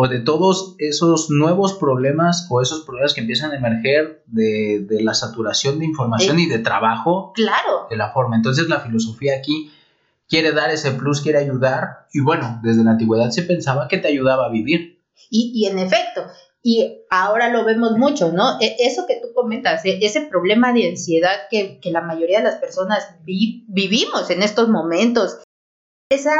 o 0.02 0.09
de 0.09 0.21
todos 0.21 0.76
esos 0.78 1.28
nuevos 1.28 1.75
problemas 1.75 2.47
o 2.49 2.62
esos 2.62 2.87
problemas 2.87 3.12
que 3.12 3.21
empiezan 3.21 3.52
a 3.52 3.57
emerger 3.57 4.23
de, 4.25 4.87
la 5.02 5.12
saturación 5.12 5.78
de 5.78 5.85
información 5.85 6.38
y 6.38 6.47
de 6.47 6.59
trabajo. 6.59 7.33
Claro. 7.35 7.87
De 7.90 7.99
la 7.99 8.11
forma. 8.11 8.37
Entonces 8.37 8.66
la 8.71 8.80
filosofía 8.80 9.37
aquí 9.37 9.71
quiere 10.26 10.52
dar 10.52 10.71
ese 10.71 10.92
plus, 10.92 11.21
quiere 11.21 11.40
ayudar 11.40 12.07
y 12.14 12.21
bueno, 12.21 12.61
desde 12.62 12.83
la 12.83 12.92
antigüedad 12.92 13.28
se 13.28 13.42
pensaba 13.42 13.88
que 13.88 13.99
te 13.99 14.09
ayudaba 14.09 14.47
a 14.47 14.50
vivir. 14.50 15.02
Y, 15.28 15.52
y 15.54 15.66
en 15.66 15.78
efecto, 15.78 16.23
y 16.62 17.04
ahora 17.11 17.50
lo 17.50 17.66
vemos 17.66 17.99
mucho, 17.99 18.33
¿no? 18.33 18.59
E, 18.59 18.76
eso 18.78 19.07
que 19.07 19.21
tú 19.21 19.35
comentas, 19.35 19.85
e, 19.85 19.99
ese 20.00 20.23
problema 20.23 20.73
de 20.73 20.88
ansiedad 20.88 21.49
que, 21.50 21.78
la 21.85 22.00
mayoría 22.00 22.38
de 22.38 22.45
las 22.45 22.57
personas 22.57 23.16
vivimos 23.25 24.30
en 24.30 24.42
estos 24.42 24.71
momentos, 24.71 25.40
esa 26.11 26.33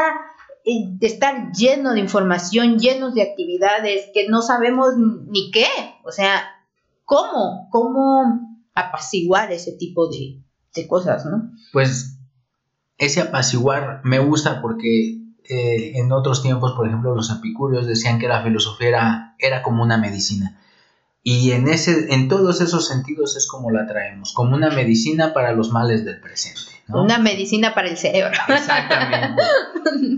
estar 1.01 1.51
lleno 1.51 1.93
de 1.93 1.99
información, 1.99 2.77
llenos 2.79 3.13
de 3.13 3.23
actividades 3.23 4.09
que 4.13 4.27
no 4.29 4.41
sabemos 4.41 4.93
ni 4.97 5.51
qué, 5.51 5.67
o 6.03 6.11
sea, 6.11 6.43
¿cómo? 7.05 7.67
¿Cómo 7.71 8.59
apaciguar 8.73 9.51
ese 9.51 9.73
tipo 9.73 10.07
de, 10.07 10.41
de 10.75 10.87
cosas, 10.87 11.25
¿no? 11.25 11.51
Pues 11.73 12.17
ese 12.97 13.21
apaciguar 13.21 14.01
me 14.03 14.19
gusta 14.19 14.61
porque 14.61 15.21
eh, 15.43 15.99
en 15.99 16.11
otros 16.11 16.41
tiempos, 16.43 16.73
por 16.73 16.87
ejemplo, 16.87 17.15
los 17.15 17.31
epicúreos 17.31 17.87
decían 17.87 18.19
que 18.19 18.27
la 18.27 18.43
filosofía 18.43 19.35
era, 19.39 19.63
como 19.63 19.83
una 19.83 19.97
medicina. 19.97 20.59
Y 21.23 21.51
en, 21.51 21.67
ese, 21.67 22.13
en 22.13 22.27
todos 22.27 22.61
esos 22.61 22.87
sentidos 22.87 23.37
es 23.37 23.47
como 23.47 23.69
la 23.69 23.85
traemos, 23.85 24.33
como 24.33 24.55
una 24.55 24.71
medicina 24.71 25.33
para 25.33 25.51
los 25.51 25.71
males 25.71 26.03
del 26.03 26.19
presente. 26.19 26.71
Una 26.87 27.19
medicina 27.19 27.73
para 27.73 27.89
el 27.89 27.97
cerebro. 27.97 28.37
Exactamente. 28.47 29.41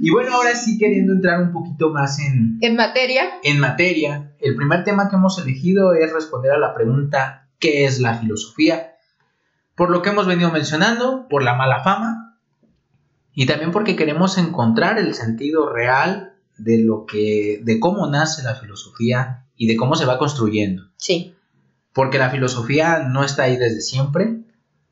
Y 0.01 0.11
bueno, 0.11 0.35
ahora 0.35 0.53
sí 0.55 0.77
queriendo 0.77 1.13
entrar 1.13 1.41
un 1.41 1.53
poquito 1.53 1.89
más 1.89 2.19
en... 2.19 2.57
En 2.59 2.75
materia. 2.75 3.23
En 3.43 3.59
materia. 3.59 4.33
El 4.39 4.55
primer 4.55 4.83
tema 4.83 5.09
que 5.09 5.15
hemos 5.15 5.39
elegido 5.39 5.93
es 5.93 6.11
responder 6.11 6.51
a 6.51 6.57
la 6.57 6.73
pregunta 6.73 7.43
¿qué 7.59 7.85
es 7.85 8.01
la 8.01 8.15
filosofía? 8.15 8.97
Por 9.75 9.89
lo 9.89 10.01
que 10.01 10.09
hemos 10.09 10.27
venido 10.27 10.51
mencionando, 10.51 11.27
por 11.29 11.43
la 11.43 11.55
mala 11.55 11.81
fama, 11.81 12.37
y 13.33 13.45
también 13.45 13.71
porque 13.71 13.95
queremos 13.95 14.37
encontrar 14.37 14.99
el 14.99 15.13
sentido 15.13 15.71
real 15.71 16.33
de 16.57 16.79
lo 16.79 17.05
que, 17.05 17.61
de 17.63 17.79
cómo 17.79 18.07
nace 18.07 18.43
la 18.43 18.55
filosofía 18.55 19.45
y 19.63 19.67
de 19.67 19.77
cómo 19.77 19.95
se 19.95 20.05
va 20.05 20.17
construyendo. 20.17 20.83
Sí. 20.97 21.33
Porque 21.93 22.17
la 22.17 22.29
filosofía 22.29 22.99
no 22.99 23.23
está 23.23 23.43
ahí 23.43 23.55
desde 23.55 23.81
siempre, 23.81 24.43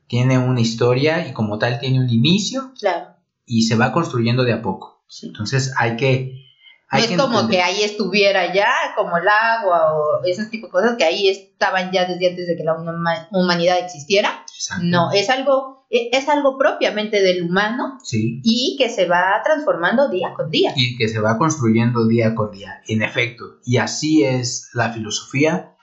tiene 0.06 0.38
una 0.38 0.60
historia 0.60 1.26
y 1.28 1.32
como 1.32 1.58
tal 1.58 1.78
tiene 1.78 2.00
un 2.00 2.08
inicio. 2.08 2.72
Claro. 2.78 3.16
Y 3.44 3.62
se 3.62 3.76
va 3.76 3.92
construyendo 3.92 4.44
de 4.44 4.54
a 4.54 4.62
poco. 4.62 5.04
Entonces 5.22 5.74
hay 5.76 5.96
que 5.96 6.42
no 6.90 6.98
es 6.98 7.16
como 7.16 7.48
que 7.48 7.62
ahí 7.62 7.82
estuviera 7.82 8.52
ya, 8.52 8.70
como 8.94 9.16
el 9.16 9.26
agua 9.26 9.94
o 9.94 10.24
ese 10.24 10.46
tipo 10.46 10.66
de 10.66 10.72
cosas 10.72 10.96
que 10.98 11.04
ahí 11.04 11.28
estaban 11.28 11.90
ya 11.90 12.04
desde 12.04 12.28
antes 12.28 12.46
de 12.46 12.56
que 12.56 12.64
la 12.64 12.76
humanidad 13.30 13.78
existiera. 13.78 14.41
No, 14.82 15.12
es 15.12 15.30
algo, 15.30 15.86
e, 15.90 16.10
es 16.12 16.28
algo 16.28 16.58
propiamente 16.58 17.20
del 17.20 17.42
humano 17.42 17.98
y 18.12 18.76
que 18.78 18.88
se 18.88 19.06
va 19.06 19.40
transformando 19.44 20.08
día 20.08 20.34
con 20.34 20.50
día. 20.50 20.72
Y 20.76 20.96
que 20.96 21.08
se 21.08 21.20
va 21.20 21.38
construyendo 21.38 22.06
día 22.06 22.34
con 22.34 22.50
día, 22.50 22.82
en 22.86 23.02
efecto. 23.02 23.58
Y 23.64 23.78
así 23.78 24.24
es 24.24 24.70
la 24.74 24.92
filosofía, 24.92 25.74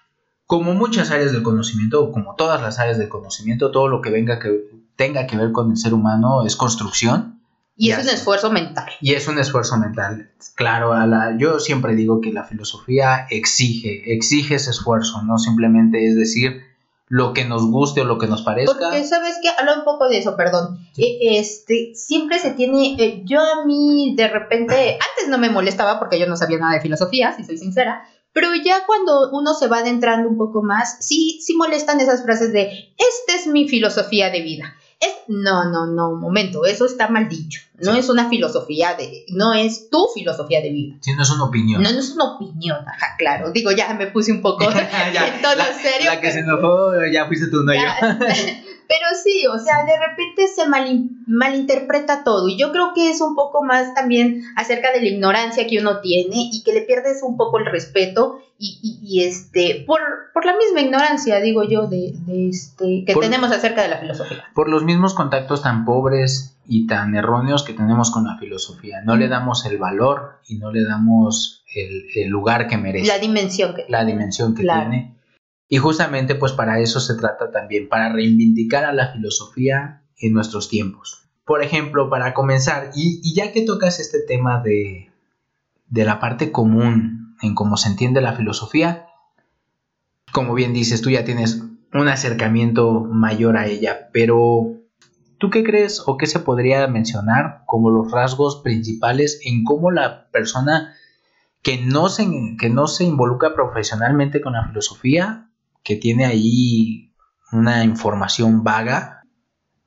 como 0.45 0.73
muchas 0.73 1.11
áreas 1.11 1.31
del 1.31 1.43
conocimiento, 1.43 2.03
o 2.03 2.11
como 2.11 2.35
todas 2.35 2.61
las 2.61 2.79
áreas 2.79 2.97
del 2.97 3.09
conocimiento, 3.09 3.71
todo 3.71 3.87
lo 3.87 4.01
que 4.01 4.09
venga 4.09 4.39
que 4.39 4.69
tenga 4.95 5.27
que 5.27 5.37
ver 5.37 5.51
con 5.51 5.71
el 5.71 5.77
ser 5.77 5.93
humano 5.93 6.45
es 6.45 6.55
construcción 6.55 7.39
y, 7.81 7.91
es 7.91 8.03
un 8.03 8.09
esfuerzo 8.09 8.51
mental. 8.51 8.89
Y 8.99 9.13
es 9.13 9.25
un 9.29 9.39
esfuerzo 9.39 9.77
mental. 9.77 10.31
Claro, 10.55 10.91
a 10.91 11.07
la, 11.07 11.37
yo 11.37 11.59
siempre 11.59 11.95
digo 11.95 12.19
que 12.19 12.33
la 12.33 12.43
filosofía 12.43 13.25
exige, 13.29 14.13
exige 14.13 14.55
ese 14.55 14.71
esfuerzo, 14.71 15.21
no 15.21 15.37
simplemente 15.37 16.05
es 16.05 16.17
decir 16.17 16.61
lo 17.09 17.33
que 17.33 17.43
nos 17.43 17.65
guste 17.69 18.01
o 18.01 18.05
lo 18.05 18.19
que 18.19 18.27
nos 18.27 18.43
parezca. 18.43 18.71
Porque 18.71 19.03
sabes 19.03 19.37
que 19.41 19.49
habla 19.49 19.79
un 19.79 19.83
poco 19.83 20.07
de 20.07 20.19
eso, 20.19 20.37
perdón. 20.37 20.77
E, 20.95 21.39
este, 21.39 21.91
siempre 21.95 22.37
se 22.37 22.51
tiene, 22.51 22.95
eh, 22.99 23.23
yo 23.25 23.39
a 23.39 23.65
mí 23.65 24.13
de 24.15 24.27
repente, 24.27 24.73
antes 24.93 25.27
no 25.27 25.39
me 25.39 25.49
molestaba 25.49 25.97
porque 25.97 26.19
yo 26.19 26.27
no 26.27 26.37
sabía 26.37 26.59
nada 26.59 26.75
de 26.75 26.81
filosofía, 26.81 27.35
si 27.35 27.43
soy 27.43 27.57
sincera, 27.57 28.03
pero 28.31 28.49
ya 28.63 28.85
cuando 28.85 29.31
uno 29.31 29.55
se 29.55 29.67
va 29.67 29.79
adentrando 29.79 30.29
un 30.29 30.37
poco 30.37 30.61
más, 30.61 30.97
sí, 30.99 31.41
sí 31.41 31.55
molestan 31.55 31.99
esas 31.99 32.23
frases 32.23 32.53
de, 32.53 32.93
esta 32.95 33.35
es 33.35 33.47
mi 33.47 33.67
filosofía 33.67 34.29
de 34.29 34.41
vida. 34.41 34.75
Es, 34.99 35.13
no, 35.27 35.69
no, 35.71 35.87
no, 35.87 36.09
un 36.09 36.19
momento, 36.19 36.65
eso 36.65 36.85
está 36.85 37.07
mal 37.07 37.29
dicho. 37.29 37.61
No 37.81 37.95
es 37.95 38.09
una 38.09 38.27
filosofía 38.29 38.95
de, 38.95 39.25
no 39.29 39.53
es 39.53 39.89
tu 39.89 40.05
filosofía 40.13 40.61
de 40.61 40.71
vida. 40.71 40.95
Sí, 40.99 41.13
no 41.13 41.23
es 41.23 41.29
una 41.29 41.45
opinión. 41.45 41.81
No, 41.81 41.89
no 41.89 41.99
es 41.99 42.09
una 42.11 42.33
opinión, 42.33 42.77
ajá, 42.85 43.15
claro. 43.17 43.51
Digo, 43.51 43.71
ya 43.71 43.93
me 43.93 44.07
puse 44.07 44.33
un 44.33 44.41
poco 44.41 44.63
en 44.71 45.41
tono 45.41 45.63
serio. 45.81 46.11
La 46.11 46.19
que 46.19 46.31
se 46.31 46.39
enojó, 46.39 46.91
ya 47.11 47.27
fuiste 47.27 47.47
tú, 47.47 47.63
no 47.63 47.73
yo. 47.73 47.79
Pero 48.89 49.05
sí, 49.23 49.45
o 49.45 49.59
sea, 49.59 49.85
de 49.85 49.99
repente 49.99 50.47
se 50.47 50.63
malinterpreta 51.27 52.23
todo 52.23 52.47
y 52.47 52.57
yo 52.57 52.71
creo 52.71 52.91
que 52.95 53.11
es 53.11 53.21
un 53.21 53.35
poco 53.35 53.63
más 53.63 53.93
también 53.93 54.41
acerca 54.55 54.91
de 54.91 54.99
la 54.99 55.09
ignorancia 55.09 55.67
que 55.67 55.77
uno 55.77 55.99
tiene 55.99 56.49
y 56.51 56.63
que 56.63 56.73
le 56.73 56.81
pierdes 56.81 57.21
un 57.21 57.37
poco 57.37 57.59
el 57.59 57.67
respeto 57.67 58.39
y, 58.57 59.23
este, 59.23 59.85
por, 59.85 59.99
la 60.43 60.57
misma 60.57 60.81
ignorancia, 60.81 61.39
digo 61.39 61.63
yo, 61.63 61.85
de, 61.85 62.15
este, 62.49 63.05
que 63.05 63.13
tenemos 63.13 63.51
acerca 63.51 63.83
de 63.83 63.89
la 63.89 63.99
filosofía. 63.99 64.45
Por 64.55 64.69
los 64.69 64.83
mismos 64.83 65.13
contactos 65.13 65.61
tan 65.61 65.85
pobres 65.85 66.57
y 66.67 66.87
tan 66.87 67.13
erróneos 67.13 67.61
que 67.61 67.73
tenemos 67.73 68.09
con 68.09 68.25
la 68.25 68.39
filosofía. 68.39 69.01
No 69.05 69.15
le 69.15 69.27
damos 69.27 69.67
el 69.67 69.77
valor 69.77 70.39
y 70.47 70.55
no 70.55 70.71
le 70.71 70.83
damos 70.83 71.63
el, 71.75 72.27
lugar 72.27 72.67
que 72.67 72.77
merece. 72.77 73.07
La 73.07 73.19
dimensión 73.19 73.75
que 73.75 73.85
La 73.87 74.03
dimensión 74.03 74.55
que 74.55 74.63
tiene 74.63 75.18
y 75.69 75.77
justamente 75.77 76.33
pues 76.33 76.51
para 76.53 76.79
eso 76.79 76.99
se 76.99 77.15
trata 77.15 77.51
también, 77.51 77.87
para 77.87 78.11
reivindicar 78.11 78.85
a 78.85 78.93
la 78.93 79.13
filosofía 79.13 80.01
en 80.17 80.33
nuestros 80.33 80.67
tiempos. 80.67 81.29
Por 81.45 81.63
ejemplo, 81.63 82.09
para 82.09 82.33
comenzar, 82.33 82.89
y, 82.95 83.33
ya 83.35 83.51
que 83.51 83.61
tocas 83.61 83.99
este 83.99 84.19
tema 84.19 84.61
de, 84.61 85.11
de 85.87 86.05
la 86.05 86.19
parte 86.19 86.51
común 86.51 87.35
en 87.43 87.53
cómo 87.53 87.77
se 87.77 87.89
entiende 87.89 88.19
la 88.19 88.33
filosofía, 88.33 89.05
como 90.31 90.55
bien 90.55 90.73
dices, 90.73 91.01
tú 91.01 91.11
ya 91.11 91.23
tienes 91.23 91.63
un 91.93 92.07
acercamiento 92.07 93.01
mayor 93.01 93.55
a 93.55 93.67
ella, 93.67 94.09
pero 94.11 94.73
¿tú 95.37 95.51
qué 95.51 95.63
crees 95.63 96.03
o 96.05 96.17
qué 96.17 96.25
se 96.25 96.39
podría 96.39 96.87
mencionar 96.87 97.61
como 97.67 97.91
los 97.91 98.11
rasgos 98.11 98.61
principales 98.63 99.39
en 99.43 99.63
cómo 99.63 99.91
la 99.91 100.29
persona 100.31 100.95
que 101.61 101.77
no 101.77 102.09
se, 102.09 102.27
que 102.59 102.69
no 102.69 102.87
se 102.87 103.03
involucra 103.03 103.53
profesionalmente 103.53 104.41
con 104.41 104.53
la 104.53 104.67
filosofía 104.67 105.48
que 105.83 105.95
tiene 105.95 106.25
ahí 106.25 107.11
una 107.51 107.83
información 107.83 108.63
vaga, 108.63 109.23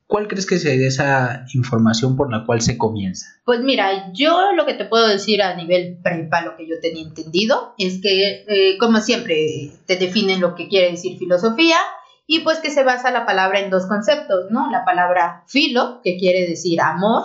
¿cuál 0.06 0.28
crees 0.28 0.46
que 0.46 0.58
sería 0.58 0.88
esa 0.88 1.46
información 1.54 2.16
por 2.16 2.30
la 2.30 2.44
cual 2.44 2.61
se 2.61 2.76
comienza? 2.76 3.26
Pues 3.44 3.61
mira, 3.61 4.12
yo 4.12 4.52
lo 4.52 4.66
que 4.66 4.75
te 4.75 4.84
puedo 4.84 5.08
decir 5.08 5.42
a 5.42 5.56
nivel 5.56 5.99
prepa, 6.02 6.42
lo 6.42 6.56
que 6.56 6.68
yo 6.68 6.80
tenía 6.80 7.02
entendido, 7.02 7.75
es 7.78 8.00
que, 8.02 8.44
eh, 8.46 8.78
como 8.78 9.00
siempre, 9.00 9.70
te 9.87 9.96
definen 9.96 10.40
lo 10.40 10.54
que 10.54 10.68
quiere 10.68 10.90
decir 10.90 11.18
filosofía 11.18 11.78
y 12.26 12.40
pues 12.40 12.58
que 12.58 12.70
se 12.70 12.84
basa 12.84 13.11
la 13.11 13.26
palabra 13.26 13.61
en 13.61 13.70
dos 13.70 13.87
conceptos, 13.87 14.50
¿no? 14.50 14.70
La 14.70 14.84
palabra 14.84 15.44
filo, 15.46 16.00
que 16.02 16.18
quiere 16.18 16.46
decir 16.46 16.80
amor, 16.80 17.22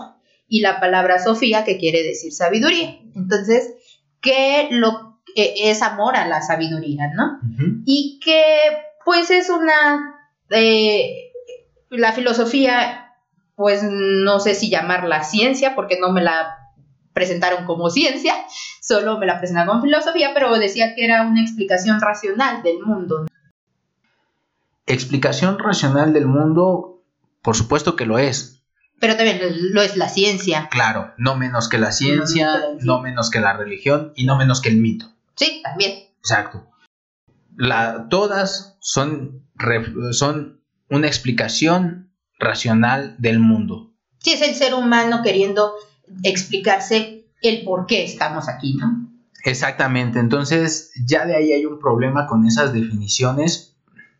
y 0.47 0.61
la 0.61 0.79
palabra 0.79 1.19
sofía, 1.19 1.65
que 1.65 1.77
quiere 1.77 2.03
decir 2.03 2.31
sabiduría. 2.31 2.99
Entonces, 3.15 3.73
¿qué 4.21 4.67
lo 4.71 5.06
es 5.35 5.81
amor 5.81 6.15
a 6.15 6.27
la 6.27 6.41
sabiduría, 6.41 7.11
¿no? 7.13 7.39
Y 7.85 8.19
que 8.23 8.43
pues 9.05 9.29
es 9.29 9.49
una, 9.49 10.15
eh, 10.49 11.31
la 11.89 12.11
filosofía, 12.11 13.13
pues 13.55 13.81
no 13.83 14.39
sé 14.39 14.53
si 14.53 14.69
llamarla 14.69 15.23
ciencia, 15.23 15.75
porque 15.75 15.97
no 15.99 16.11
me 16.11 16.21
la 16.21 16.57
presentaron 17.13 17.65
como 17.65 17.89
ciencia, 17.89 18.33
solo 18.81 19.17
me 19.17 19.25
la 19.25 19.39
presentaron 19.39 19.69
como 19.69 19.81
filosofía, 19.81 20.31
pero 20.33 20.53
decía 20.59 20.93
que 20.93 21.05
era 21.05 21.23
una 21.23 21.41
explicación 21.41 22.01
racional 22.01 22.63
del 22.63 22.79
mundo. 22.79 23.27
Explicación 24.85 25.57
racional 25.57 26.13
del 26.13 26.27
mundo, 26.27 27.01
por 27.41 27.55
supuesto 27.55 27.95
que 27.95 28.05
lo 28.05 28.19
es. 28.19 28.61
Pero 28.99 29.15
también 29.15 29.39
lo 29.71 29.81
es 29.81 29.95
la 29.95 30.09
ciencia. 30.09 30.67
Claro, 30.69 31.13
no 31.17 31.35
menos 31.35 31.69
que 31.69 31.77
la 31.77 31.91
ciencia, 31.91 32.59
no 32.81 33.01
menos 33.01 33.29
que 33.29 33.39
la 33.39 33.53
religión 33.53 34.11
y 34.15 34.25
no 34.25 34.37
menos 34.37 34.61
que 34.61 34.69
el 34.69 34.77
mito. 34.77 35.16
Sí, 35.37 35.61
también. 35.63 36.09
Exacto. 36.19 36.67
La, 37.55 38.07
todas 38.09 38.77
son, 38.79 39.47
son 40.11 40.61
una 40.89 41.07
explicación 41.07 42.11
racional 42.39 43.15
del 43.19 43.39
mundo. 43.39 43.93
Sí, 44.19 44.33
es 44.33 44.41
el 44.41 44.55
ser 44.55 44.73
humano 44.73 45.21
queriendo 45.23 45.73
explicarse 46.23 47.25
el 47.41 47.63
por 47.63 47.85
qué 47.85 48.03
estamos 48.03 48.49
aquí, 48.49 48.75
¿no? 48.75 49.07
Exactamente, 49.43 50.19
entonces 50.19 50.91
ya 51.05 51.25
de 51.25 51.35
ahí 51.35 51.53
hay 51.53 51.65
un 51.65 51.79
problema 51.79 52.27
con 52.27 52.45
esas 52.45 52.73
definiciones 52.73 53.77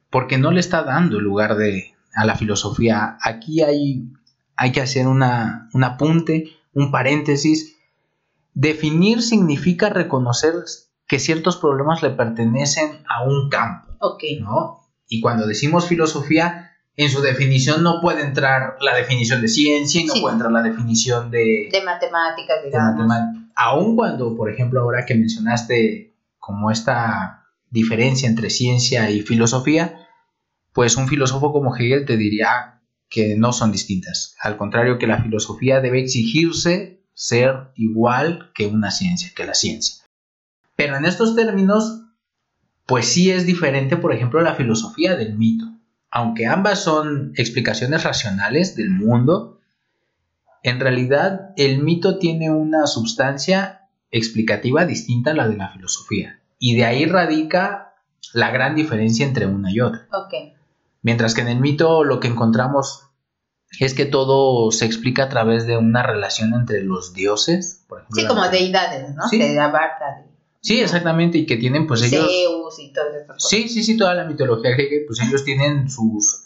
porque 0.10 0.38
no 0.38 0.52
le 0.52 0.60
está 0.60 0.84
dando 0.84 1.20
lugar 1.20 1.58
de, 1.58 1.94
a 2.14 2.26
la 2.26 2.36
filosofía. 2.36 3.18
Aquí 3.22 3.62
hay, 3.62 4.08
hay 4.56 4.72
que 4.72 4.82
hacer 4.82 5.08
una, 5.08 5.70
un 5.74 5.84
apunte, 5.84 6.52
un 6.74 6.92
paréntesis. 6.92 7.76
Definir 8.54 9.22
significa 9.22 9.90
reconocer 9.90 10.54
que 11.08 11.20
ciertos 11.20 11.58
problemas 11.58 12.04
le 12.04 12.10
pertenecen 12.12 13.04
a 13.10 13.24
un 13.24 13.50
campo. 13.50 13.88
¿no? 14.42 14.82
Y 15.08 15.22
cuando 15.22 15.48
decimos 15.48 15.88
filosofía, 15.88 16.72
en 16.96 17.10
su 17.10 17.22
definición 17.22 17.84
no 17.84 18.02
puede 18.02 18.24
entrar 18.24 18.76
la 18.82 18.96
definición 18.96 19.42
de 19.42 19.48
ciencia 19.48 20.02
y 20.02 20.06
no 20.06 20.14
Sí. 20.14 20.22
puede 20.22 20.34
entrar 20.34 20.52
la 20.52 20.64
definición 20.64 21.32
de, 21.32 21.70
De 21.72 21.82
matemáticas, 21.84 22.62
de 22.62 22.66
digamos. 22.68 22.96
matemática. 22.96 23.52
Aun 23.56 23.96
cuando, 23.96 24.36
por 24.36 24.52
ejemplo, 24.52 24.82
ahora 24.82 25.06
que 25.06 25.16
mencionaste 25.16 26.16
como 26.38 26.72
esta 26.72 27.46
diferencia 27.70 28.28
entre 28.30 28.50
ciencia 28.50 29.10
y 29.10 29.22
filosofía, 29.22 30.08
pues 30.74 30.96
un 30.98 31.08
filósofo 31.08 31.52
como 31.52 31.76
Hegel 31.76 32.06
te 32.06 32.18
diría 32.18 32.82
que 33.10 33.36
no 33.38 33.54
son 33.54 33.72
distintas. 33.72 34.36
Al 34.42 34.58
contrario, 34.58 34.98
que 34.98 35.08
la 35.08 35.22
filosofía 35.24 35.80
debe 35.82 36.02
exigirse 36.02 37.04
ser 37.14 37.72
igual 37.76 38.52
que 38.54 38.68
una 38.68 38.92
ciencia, 38.92 39.32
que 39.36 39.46
la 39.46 39.54
ciencia. 39.56 40.04
Pero 40.78 40.96
en 40.96 41.06
estos 41.06 41.36
términos, 41.36 42.04
pues 42.86 43.08
sí 43.08 43.32
es 43.32 43.46
diferente, 43.46 43.98
por 43.98 44.14
ejemplo, 44.14 44.40
la 44.40 44.56
filosofía 44.56 45.18
del 45.18 45.36
mito. 45.38 45.66
Aunque 46.10 46.46
ambas 46.46 46.84
son 46.84 47.34
explicaciones 47.36 48.04
racionales 48.04 48.76
del 48.76 48.92
mundo, 48.92 49.60
en 50.64 50.80
realidad 50.80 51.52
el 51.58 51.84
mito 51.84 52.20
tiene 52.20 52.52
una 52.52 52.88
sustancia 52.88 53.90
explicativa 54.12 54.86
distinta 54.86 55.32
a 55.32 55.34
la 55.34 55.50
de 55.50 55.58
la 55.58 55.70
filosofía. 55.70 56.40
Y 56.60 56.76
de 56.76 56.86
ahí 56.86 57.06
radica 57.06 57.96
la 58.34 58.52
gran 58.52 58.76
diferencia 58.76 59.26
entre 59.26 59.48
una 59.48 59.72
y 59.72 59.82
otra. 59.82 60.08
Ok. 60.14 60.56
Mientras 61.02 61.34
que 61.34 61.42
en 61.42 61.48
el 61.48 61.60
mito 61.60 62.04
lo 62.04 62.20
que 62.20 62.28
encontramos 62.28 63.04
es 63.80 63.94
que 63.94 64.06
todo 64.06 64.72
se 64.72 64.86
explica 64.86 65.24
a 65.24 65.30
través 65.30 65.66
de 65.66 65.76
una 65.78 66.04
relación 66.04 66.54
entre 66.54 66.84
los 66.84 67.14
dioses. 67.14 67.84
Por 67.88 68.00
ejemplo, 68.00 68.22
Sí, 68.22 68.28
como 68.28 68.48
deidades, 68.48 69.14
¿no? 69.16 69.28
Sí. 69.28 69.58
Abarca, 69.58 70.18
de 70.18 70.37
Sí, 70.68 70.82
exactamente, 70.82 71.38
y 71.38 71.46
que 71.46 71.56
tienen 71.56 71.88
pues 71.88 72.02
ellos... 72.02 72.28
Zeus 72.28 72.80
y 72.80 72.92
todas 72.92 73.26
cosas. 73.26 73.50
Sí, 73.50 73.70
sí, 73.70 73.86
sí, 73.86 73.96
toda 73.96 74.14
la 74.16 74.26
mitología 74.26 74.72
griega, 74.72 74.98
pues 75.08 75.22
ellos 75.22 75.46
tienen 75.46 75.90
sus 75.90 76.44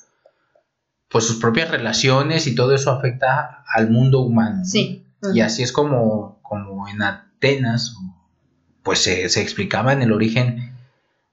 pues 1.10 1.26
sus 1.26 1.38
propias 1.38 1.72
relaciones 1.72 2.46
y 2.46 2.54
todo 2.54 2.76
eso 2.76 2.92
afecta 2.92 3.64
al 3.68 3.90
mundo 3.90 4.20
humano. 4.20 4.58
¿no? 4.58 4.66
Sí. 4.66 5.08
Y 5.34 5.40
así 5.40 5.64
es 5.64 5.72
como, 5.72 6.40
como 6.44 6.88
en 6.88 7.02
Atenas, 7.02 7.98
pues 8.84 9.00
se, 9.00 9.28
se 9.30 9.42
explicaban 9.42 10.04
el 10.04 10.12
origen 10.12 10.72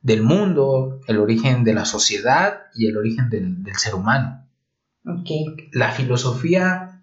del 0.00 0.22
mundo, 0.22 1.00
el 1.08 1.18
origen 1.18 1.64
de 1.64 1.74
la 1.74 1.84
sociedad 1.84 2.62
y 2.74 2.86
el 2.86 2.96
origen 2.96 3.28
del, 3.28 3.62
del 3.62 3.76
ser 3.76 3.94
humano. 3.94 4.46
Ok. 5.04 5.28
La 5.72 5.92
filosofía, 5.92 7.02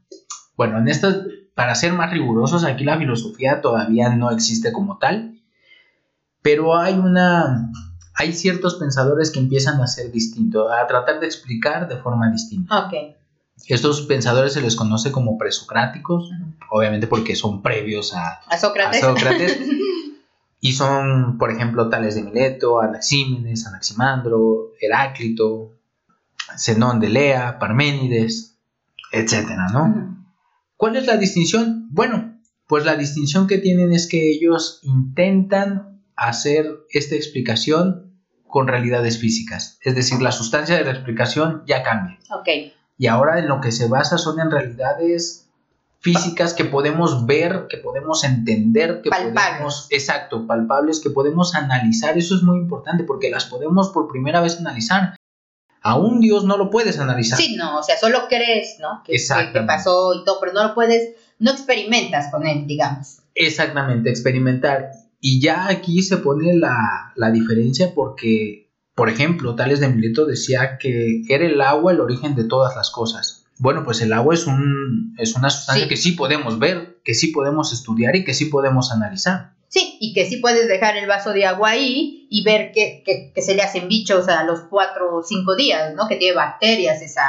bueno, 0.58 0.80
en 0.80 0.88
estas, 0.88 1.20
para 1.54 1.76
ser 1.76 1.94
más 1.94 2.10
rigurosos, 2.10 2.64
aquí 2.64 2.86
la 2.86 2.98
filosofía 2.98 3.62
todavía 3.62 4.10
no 4.16 4.32
existe 4.32 4.74
como 4.74 4.98
tal, 4.98 5.36
pero 6.46 6.78
hay 6.78 6.94
una, 6.94 7.72
hay 8.14 8.32
ciertos 8.32 8.76
pensadores 8.76 9.32
que 9.32 9.40
empiezan 9.40 9.82
a 9.82 9.88
ser 9.88 10.12
distintos, 10.12 10.72
a 10.72 10.86
tratar 10.86 11.20
de 11.20 11.26
explicar 11.26 11.88
de 11.88 11.98
forma 11.98 12.30
distinta. 12.30 12.88
Estos 13.68 14.04
pensadores 14.04 14.54
se 14.54 14.62
les 14.62 14.76
conoce 14.76 15.12
como 15.12 15.40
presocráticos, 15.40 16.30
obviamente 16.70 17.08
porque 17.08 17.36
son 17.36 17.64
previos 17.64 18.14
a, 18.14 18.42
A 18.48 18.60
a 19.00 19.02
Sócrates. 19.02 19.58
Y 20.62 20.74
son, 20.74 21.38
por 21.38 21.52
ejemplo, 21.52 21.90
Tales 21.90 22.16
de 22.16 22.24
Mileto, 22.24 22.80
Anaxímenes, 22.80 23.68
Anaximandro, 23.68 24.74
Heráclito, 24.80 25.74
Zenón 26.58 27.00
de 27.00 27.10
Lea, 27.10 27.60
Parménides, 27.60 28.56
etcétera, 29.12 29.68
¿no? 29.72 30.26
¿Cuál 30.76 30.96
es 30.96 31.06
la 31.06 31.18
distinción? 31.18 31.88
Bueno, 31.92 32.40
pues 32.68 32.84
la 32.84 32.96
distinción 32.96 33.46
que 33.46 33.60
tienen 33.60 33.94
es 33.94 34.08
que 34.08 34.32
ellos 34.32 34.80
intentan 34.82 35.95
hacer 36.16 36.68
esta 36.92 37.16
explicación 37.16 38.14
con 38.48 38.68
realidades 38.68 39.20
físicas. 39.20 39.80
Es 39.82 39.96
decir, 39.96 40.22
la 40.22 40.32
sustancia 40.32 40.78
de 40.78 40.86
la 40.86 40.92
explicación 40.92 41.64
ya 41.66 41.84
cambia. 41.84 42.18
Ok. 42.32 42.74
Y 42.98 43.08
ahora 43.08 43.40
en 43.40 43.48
lo 43.48 43.60
que 43.60 43.72
se 43.72 43.88
basa 43.88 44.18
son 44.18 44.40
en 44.40 44.52
realidades 44.52 45.50
físicas 46.00 46.54
que 46.54 46.66
podemos 46.66 47.26
ver, 47.26 47.66
que 47.68 47.78
podemos 47.78 48.24
entender, 48.24 49.02
que 49.02 49.10
Palpables. 49.10 49.50
podemos, 49.50 49.88
exacto, 49.90 50.46
palpables, 50.46 51.00
que 51.00 51.10
podemos 51.10 51.56
analizar. 51.56 52.18
Eso 52.18 52.36
es 52.36 52.44
muy 52.44 52.60
importante 52.60 53.04
porque 53.04 53.30
las 53.30 53.46
podemos 53.46 53.90
por 53.90 54.08
primera 54.08 54.40
vez 54.40 54.60
analizar. 54.60 55.16
A 55.82 55.98
un 55.98 56.22
Dios 56.22 56.46
no 56.46 56.58
lo 56.58 56.70
puedes 56.70 57.00
analizar. 57.00 57.38
Sí, 57.38 57.56
no, 57.58 57.80
o 57.80 57.84
sea, 57.84 57.98
solo 57.98 58.28
crees, 58.30 58.78
¿no? 58.80 59.02
Que, 59.04 59.18
que 59.52 59.62
pasó 59.62 60.14
y 60.14 60.24
todo, 60.24 60.40
pero 60.40 60.54
no 60.54 60.64
lo 60.68 60.76
puedes, 60.76 61.16
no 61.40 61.52
experimentas 61.52 62.32
con 62.32 62.48
él, 62.48 62.66
digamos. 62.68 63.20
Exactamente, 63.34 64.10
experimentar. 64.10 64.92
Y 65.28 65.42
ya 65.42 65.68
aquí 65.70 66.04
se 66.04 66.18
pone 66.18 66.54
la, 66.56 66.78
la 67.16 67.32
diferencia 67.32 67.94
porque, 67.96 68.70
por 68.94 69.10
ejemplo, 69.10 69.56
Tales 69.56 69.80
de 69.80 69.90
Mileto 69.90 70.28
decía 70.28 70.78
que 70.80 71.24
era 71.28 71.48
el 71.48 71.60
agua 71.62 71.94
el 71.94 72.00
origen 72.00 72.36
de 72.36 72.44
todas 72.44 72.76
las 72.76 72.92
cosas. 72.92 73.48
Bueno, 73.58 73.84
pues 73.84 74.02
el 74.02 74.14
agua 74.14 74.36
es, 74.36 74.46
un, 74.46 75.16
es 75.18 75.36
una 75.36 75.50
sustancia 75.50 75.86
Sí. 75.86 75.90
que 75.90 75.98
sí 75.98 76.12
podemos 76.12 76.60
ver, 76.60 77.00
que 77.04 77.16
sí 77.16 77.28
podemos 77.30 77.74
estudiar 77.74 78.16
y 78.16 78.24
que 78.24 78.36
sí 78.36 78.46
podemos 78.46 78.92
analizar. 78.92 79.56
Sí, 79.68 79.98
y 80.00 80.14
que 80.14 80.26
sí 80.30 80.38
puedes 80.38 80.68
dejar 80.68 80.96
el 80.96 81.08
vaso 81.08 81.34
de 81.34 81.46
agua 81.48 81.72
ahí 81.72 82.28
y 82.30 82.44
ver 82.44 82.72
que, 82.72 83.02
que, 83.04 83.32
que 83.34 83.42
se 83.42 83.56
le 83.56 83.64
hacen 83.64 83.88
bichos 83.88 84.28
a 84.28 84.44
los 84.44 84.60
cuatro 84.70 85.16
o 85.16 85.24
cinco 85.24 85.56
días, 85.56 85.96
¿no? 85.96 86.08
Que 86.08 86.18
tiene 86.18 86.36
bacterias 86.36 87.02
esa, 87.02 87.24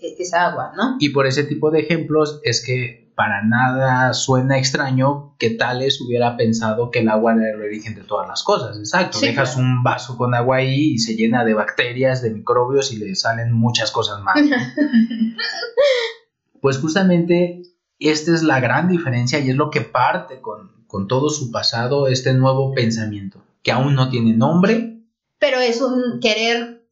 e- 0.00 0.14
esa 0.22 0.46
agua, 0.46 0.72
¿no? 0.76 0.96
Y 1.00 1.08
por 1.08 1.26
ese 1.26 1.42
tipo 1.44 1.72
de 1.72 1.80
ejemplos 1.80 2.40
es 2.44 2.64
que 2.64 3.09
para 3.20 3.42
nada 3.44 4.14
suena 4.14 4.56
extraño 4.56 5.34
que 5.38 5.50
Tales 5.50 6.00
hubiera 6.00 6.38
pensado 6.38 6.90
que 6.90 7.00
el 7.00 7.08
agua 7.10 7.34
era 7.34 7.50
el 7.50 7.60
origen 7.60 7.94
de 7.94 8.00
todas 8.02 8.26
las 8.26 8.42
cosas. 8.42 8.78
Exacto, 8.78 9.18
Sí, 9.18 9.26
dejas 9.26 9.56
claro. 9.56 9.66
un 9.68 9.82
vaso 9.82 10.16
con 10.16 10.34
agua 10.34 10.56
ahí 10.56 10.92
y 10.94 10.98
se 10.98 11.16
llena 11.16 11.44
de 11.44 11.52
bacterias, 11.52 12.22
de 12.22 12.30
microbios 12.30 12.90
y 12.92 12.96
le 12.96 13.14
salen 13.14 13.52
muchas 13.52 13.90
cosas 13.90 14.22
más. 14.22 14.36
Pues 16.62 16.78
justamente 16.78 17.62
esta 17.98 18.32
es 18.34 18.42
la 18.42 18.60
gran 18.60 18.88
diferencia 18.88 19.38
y 19.38 19.50
es 19.50 19.56
lo 19.56 19.70
que 19.70 19.80
parte 19.82 20.40
con, 20.40 20.84
con 20.86 21.08
todo 21.08 21.28
su 21.30 21.50
pasado, 21.50 22.08
este 22.08 22.32
nuevo 22.34 22.72
pensamiento, 22.74 23.42
que 23.62 23.72
aún 23.72 23.94
no 23.94 24.08
tiene 24.08 24.32
nombre, 24.34 25.02
Pero 25.38 25.58
es 25.60 25.80
un 25.82 26.20
querer 26.20 26.86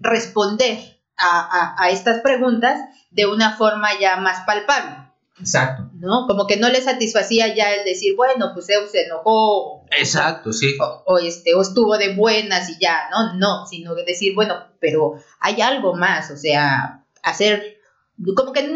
responder 0.00 0.78
a, 1.16 1.40
a- 1.40 1.74
a 1.84 1.90
estas 1.90 2.20
preguntas 2.20 2.78
de 3.10 3.26
una 3.26 3.56
forma 3.56 3.88
ya 3.98 4.18
más 4.18 4.40
palpable, 4.46 5.05
exacto, 5.38 5.90
¿no? 5.94 6.26
Como 6.26 6.46
que 6.46 6.56
no 6.56 6.68
le 6.68 6.80
satisfacía 6.80 7.54
ya 7.54 7.74
el 7.74 7.84
decir, 7.84 8.14
bueno, 8.16 8.50
pues 8.54 8.66
Zeus 8.66 8.90
se 8.90 9.04
enojó 9.06 9.84
exacto, 9.90 10.52
sí, 10.52 10.76
o, 10.80 11.02
o, 11.06 11.18
este, 11.18 11.54
o 11.54 11.62
estuvo 11.62 11.96
de 11.98 12.14
buenas 12.14 12.70
y 12.70 12.78
ya, 12.80 13.08
¿no? 13.10 13.34
No, 13.34 13.66
sino 13.66 13.94
de 13.94 14.04
decir, 14.04 14.34
bueno, 14.34 14.54
pero 14.80 15.14
hay 15.40 15.60
algo 15.60 15.94
más, 15.94 16.30
o 16.30 16.36
sea, 16.36 17.04
hacer, 17.22 17.78
como 18.36 18.52
que, 18.52 18.68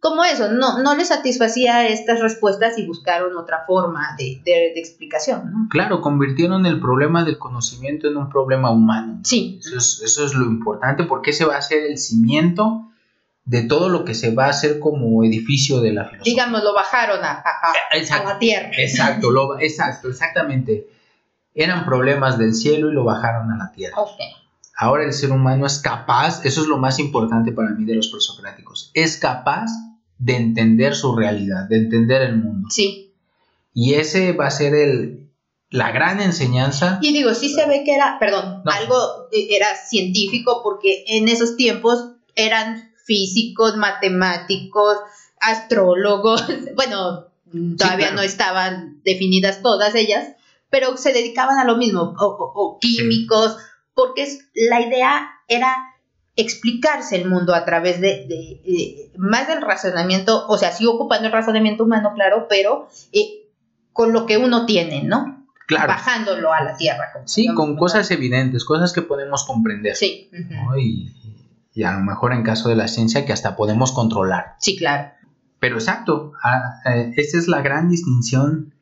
como 0.00 0.22
eso, 0.22 0.50
no, 0.52 0.82
no 0.82 0.94
le 0.94 1.04
satisfacía 1.04 1.88
estas 1.88 2.20
respuestas 2.20 2.78
y 2.78 2.86
buscaron 2.86 3.36
otra 3.36 3.64
forma 3.66 4.14
de, 4.18 4.42
de, 4.44 4.72
de 4.74 4.80
explicación, 4.80 5.50
¿no? 5.50 5.68
claro, 5.70 6.00
convirtieron 6.00 6.66
el 6.66 6.78
problema 6.78 7.24
del 7.24 7.38
conocimiento 7.38 8.08
en 8.08 8.18
un 8.18 8.28
problema 8.28 8.70
humano. 8.70 9.20
Sí, 9.24 9.58
Eso 9.60 9.78
es, 9.78 10.02
eso 10.04 10.26
es 10.26 10.34
lo 10.34 10.44
importante 10.44 11.04
porque 11.04 11.30
ese 11.30 11.46
va 11.46 11.56
a 11.56 11.62
ser 11.62 11.84
el 11.84 11.98
cimiento 11.98 12.90
de 13.46 13.62
todo 13.62 13.88
lo 13.90 14.04
que 14.04 14.14
se 14.14 14.34
va 14.34 14.46
a 14.46 14.50
hacer 14.50 14.78
como 14.78 15.22
edificio 15.24 15.80
de 15.80 15.92
la 15.92 16.04
filosofía. 16.06 16.32
digamos, 16.32 16.62
lo 16.64 16.72
bajaron 16.74 17.22
a, 17.24 17.32
a- 17.32 17.72
a- 17.90 18.24
la 18.24 18.38
tierra. 18.38 18.70
Exacto, 18.78 19.30
lo- 19.30 19.58
exacto, 19.60 20.08
exactamente. 20.08 20.88
Eran 21.54 21.84
problemas 21.84 22.38
del 22.38 22.54
cielo 22.54 22.90
y 22.90 22.94
lo 22.94 23.04
bajaron 23.04 23.50
a 23.52 23.56
la 23.58 23.70
tierra. 23.72 23.94
Ok. 24.00 24.18
Ahora 24.76 25.04
el 25.04 25.12
ser 25.12 25.30
humano 25.30 25.66
es 25.66 25.78
capaz, 25.78 26.44
eso 26.44 26.62
es 26.62 26.66
lo 26.66 26.78
más 26.78 26.98
importante 26.98 27.52
para 27.52 27.70
mí 27.70 27.84
de 27.84 27.94
los 27.94 28.08
presocráticos, 28.08 28.90
es 28.94 29.18
capaz 29.18 29.70
de 30.18 30.36
entender 30.36 30.94
su 30.96 31.14
realidad, 31.14 31.68
de 31.68 31.76
entender 31.76 32.22
el 32.22 32.36
mundo. 32.38 32.68
Sí. 32.70 33.14
Y 33.72 33.94
ese 33.94 34.32
va 34.32 34.46
a 34.46 34.50
ser 34.50 34.74
el, 34.74 35.30
la 35.70 35.92
gran 35.92 36.20
enseñanza. 36.20 36.98
Y 37.02 37.12
digo, 37.12 37.34
sí 37.34 37.50
se 37.50 37.66
ve 37.68 37.82
que 37.84 37.94
era, 37.94 38.16
perdón, 38.18 38.62
No. 38.64 38.72
algo 38.72 38.96
eh, 39.32 39.48
era 39.50 39.66
científico 39.76 40.60
porque 40.64 41.04
en 41.08 41.28
esos 41.28 41.56
tiempos 41.56 42.12
eran 42.34 42.90
físicos, 43.04 43.76
matemáticos, 43.76 44.98
astrólogos, 45.40 46.44
bueno, 46.76 47.26
todavía 47.76 48.08
claro. 48.08 48.16
no 48.16 48.22
estaban 48.22 49.00
definidas 49.04 49.62
todas 49.62 49.94
ellas, 49.94 50.28
pero 50.70 50.96
se 50.96 51.12
dedicaban 51.12 51.58
a 51.58 51.64
lo 51.64 51.76
mismo, 51.76 52.14
o, 52.18 52.24
o- 52.26 52.52
o 52.54 52.78
químicos, 52.80 53.56
porque 53.94 54.22
es- 54.24 54.48
la 54.54 54.80
idea 54.80 55.28
era 55.48 55.76
explicarse 56.36 57.14
el 57.16 57.28
mundo 57.28 57.54
a 57.54 57.64
través 57.64 58.00
de, 58.00 58.26
de, 58.26 58.60
eh, 58.64 59.12
más 59.16 59.46
del 59.46 59.62
razonamiento, 59.62 60.46
o 60.48 60.58
sea, 60.58 60.72
sí 60.72 60.84
ocupando 60.86 61.26
el 61.26 61.32
razonamiento 61.32 61.84
humano, 61.84 62.10
claro, 62.14 62.46
pero 62.48 62.88
eh, 63.12 63.46
con 63.92 64.12
lo 64.12 64.26
que 64.26 64.36
uno 64.38 64.66
tiene, 64.66 65.04
¿no? 65.04 65.46
Claro, 65.68 65.88
bajándolo 65.88 66.52
a 66.52 66.62
la 66.64 66.76
tierra. 66.76 67.10
como 67.12 67.28
sí, 67.28 67.42
digamos, 67.42 67.60
con 67.60 67.72
¿no? 67.74 67.78
cosas 67.78 68.10
evidentes, 68.10 68.64
cosas 68.64 68.92
que 68.92 69.00
podemos 69.02 69.44
comprender. 69.44 69.94
Sí. 69.94 70.28
Y, 70.76 71.08
y 71.74 71.82
a 71.82 71.92
lo 71.92 72.00
mejor 72.00 72.32
en 72.32 72.44
caso 72.44 72.68
de 72.68 72.76
la 72.76 72.88
ciencia 72.88 73.26
que 73.26 73.32
hasta 73.32 73.56
podemos 73.56 73.92
controlar. 73.92 74.54
Sí, 74.60 74.76
claro. 74.76 75.10
Pero 75.58 75.76
exacto, 75.76 76.32
ah, 76.42 76.80
eh, 76.86 77.12
esa 77.16 77.38
es 77.38 77.48
la 77.48 77.62
gran 77.62 77.88
distinción 77.88 78.74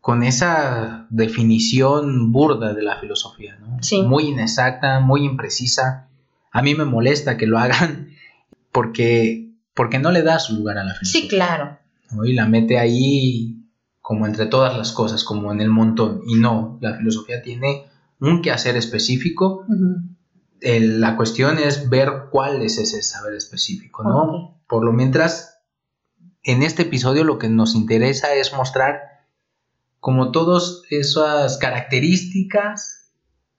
con 0.00 0.22
esa 0.22 1.06
definición 1.10 2.32
burda 2.32 2.74
de 2.74 2.82
la 2.82 2.98
filosofía, 2.98 3.56
¿no? 3.58 3.78
Sí. 3.82 4.02
Muy 4.02 4.28
inexacta, 4.28 5.00
muy 5.00 5.24
imprecisa. 5.24 6.08
A 6.50 6.60
mí 6.60 6.74
me 6.74 6.84
molesta 6.84 7.36
que 7.36 7.46
lo 7.46 7.58
hagan 7.58 8.10
porque, 8.72 9.50
porque 9.72 9.98
no 9.98 10.10
le 10.10 10.22
da 10.22 10.38
su 10.38 10.56
lugar 10.56 10.78
a 10.78 10.84
la 10.84 10.94
filosofía. 10.94 11.22
Sí, 11.22 11.28
claro. 11.28 11.78
¿no? 12.12 12.24
Y 12.24 12.34
la 12.34 12.46
mete 12.46 12.78
ahí 12.78 13.64
como 14.00 14.26
entre 14.26 14.46
todas 14.46 14.76
las 14.76 14.92
cosas, 14.92 15.24
como 15.24 15.52
en 15.52 15.60
el 15.60 15.70
montón. 15.70 16.20
Y 16.26 16.34
no, 16.34 16.78
la 16.82 16.94
filosofía 16.96 17.42
tiene 17.42 17.84
un 18.20 18.42
quehacer 18.42 18.76
específico. 18.76 19.64
El- 20.64 21.00
la 21.00 21.16
cuestión 21.16 21.58
es 21.58 21.90
ver 21.90 22.28
cuál 22.30 22.62
es 22.62 22.78
ese 22.78 23.02
saber 23.02 23.34
específico, 23.34 24.02
¿no? 24.02 24.60
Por 24.66 24.84
lo 24.84 24.92
mientras, 24.92 25.60
en 26.42 26.62
este 26.62 26.82
episodio 26.82 27.22
lo 27.24 27.38
que 27.38 27.48
nos 27.48 27.74
interesa 27.74 28.34
es 28.34 28.52
mostrar 28.54 29.00
como 30.00 30.32
todas 30.32 30.82
esas 30.90 31.58
características 31.58 33.10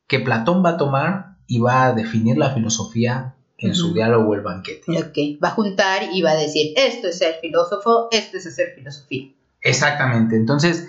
que 0.07 0.19
Platón 0.19 0.63
va 0.63 0.71
a 0.71 0.77
tomar 0.77 1.37
y 1.47 1.59
va 1.59 1.85
a 1.85 1.93
definir 1.93 2.37
la 2.37 2.53
filosofía 2.53 3.35
en 3.57 3.73
su 3.73 3.93
diálogo 3.93 4.33
El 4.35 4.41
banquete. 4.41 4.91
Ok, 4.91 5.41
va 5.43 5.49
a 5.49 5.51
juntar 5.51 6.03
y 6.11 6.21
va 6.21 6.31
a 6.31 6.35
decir, 6.35 6.73
esto 6.75 7.07
es 7.07 7.17
ser 7.19 7.35
filósofo, 7.41 8.07
esto 8.11 8.37
es 8.37 8.45
hacer 8.47 8.73
filosofía. 8.75 9.31
Exactamente. 9.61 10.35
Entonces, 10.35 10.87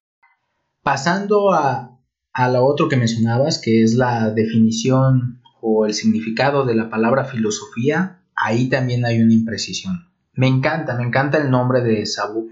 pasando 0.83 1.52
a, 1.52 1.98
a 2.33 2.48
lo 2.50 2.64
otro 2.64 2.88
que 2.88 2.96
mencionabas, 2.96 3.59
que 3.59 3.83
es 3.83 3.94
la 3.94 4.31
definición 4.31 5.40
o 5.68 5.85
el 5.85 5.94
significado 5.94 6.64
de 6.64 6.76
la 6.76 6.88
palabra 6.88 7.24
filosofía, 7.24 8.20
ahí 8.37 8.68
también 8.68 9.05
hay 9.05 9.20
una 9.20 9.33
imprecisión. 9.33 10.09
Me 10.33 10.46
encanta, 10.46 10.94
me 10.94 11.02
encanta 11.02 11.38
el 11.38 11.50
nombre 11.50 11.81
de 11.81 12.05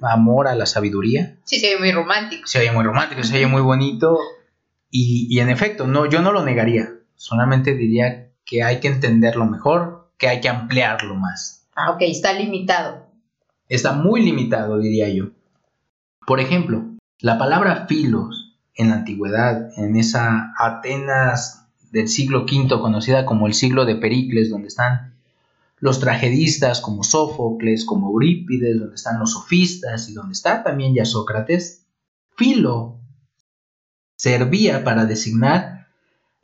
amor 0.03 0.49
a 0.49 0.57
la 0.57 0.67
sabiduría. 0.67 1.37
Sí, 1.45 1.61
se 1.61 1.75
ve 1.75 1.79
muy 1.79 1.93
romántico. 1.93 2.45
Se 2.49 2.59
oye 2.59 2.73
muy 2.73 2.83
romántico, 2.83 3.23
se 3.23 3.37
oye 3.37 3.47
muy 3.47 3.63
bonito. 3.63 4.19
Y, 4.91 5.29
y 5.31 5.39
en 5.39 5.49
efecto, 5.49 5.87
no, 5.87 6.07
yo 6.07 6.23
no 6.23 6.33
lo 6.33 6.45
negaría. 6.45 6.93
Solamente 7.15 7.77
diría 7.77 8.33
que 8.45 8.65
hay 8.65 8.81
que 8.81 8.89
entenderlo 8.89 9.47
mejor, 9.47 10.11
que 10.19 10.27
hay 10.27 10.41
que 10.41 10.49
ampliarlo 10.49 11.15
más. 11.15 11.69
Ah, 11.77 11.93
ok, 11.93 11.99
está 12.01 12.33
limitado. 12.33 13.07
está 13.69 13.93
muy 13.93 14.25
limitado, 14.25 14.79
diría 14.81 15.09
yo. 15.09 15.27
Por 16.27 16.41
ejemplo, 16.41 16.85
la 17.21 17.39
palabra 17.39 17.87
filos 17.87 18.57
en 18.75 18.89
la 18.89 18.97
antigüedad, 18.97 19.71
en 19.79 19.95
esa 19.95 20.53
Atenas 20.59 21.64
del 21.95 22.09
siglo 22.09 22.43
V, 22.43 22.81
conocida 22.81 23.25
como 23.25 23.47
el 23.47 23.55
siglo 23.55 23.85
de 23.85 23.95
Pericles, 23.95 24.51
donde 24.51 24.67
están 24.67 25.15
los 25.79 26.01
tragedistas 26.01 26.81
como 26.81 27.05
Sófocles, 27.05 27.85
como 27.85 28.11
Eurípides, 28.11 28.81
donde 28.81 28.97
están 28.97 29.21
los 29.21 29.33
sofistas 29.33 30.09
y 30.09 30.15
donde 30.15 30.33
está 30.33 30.65
también 30.65 30.93
ya 30.93 31.05
Sócrates, 31.05 31.87
filo 32.37 32.99
servía 34.17 34.83
para 34.83 35.05
designar 35.05 35.87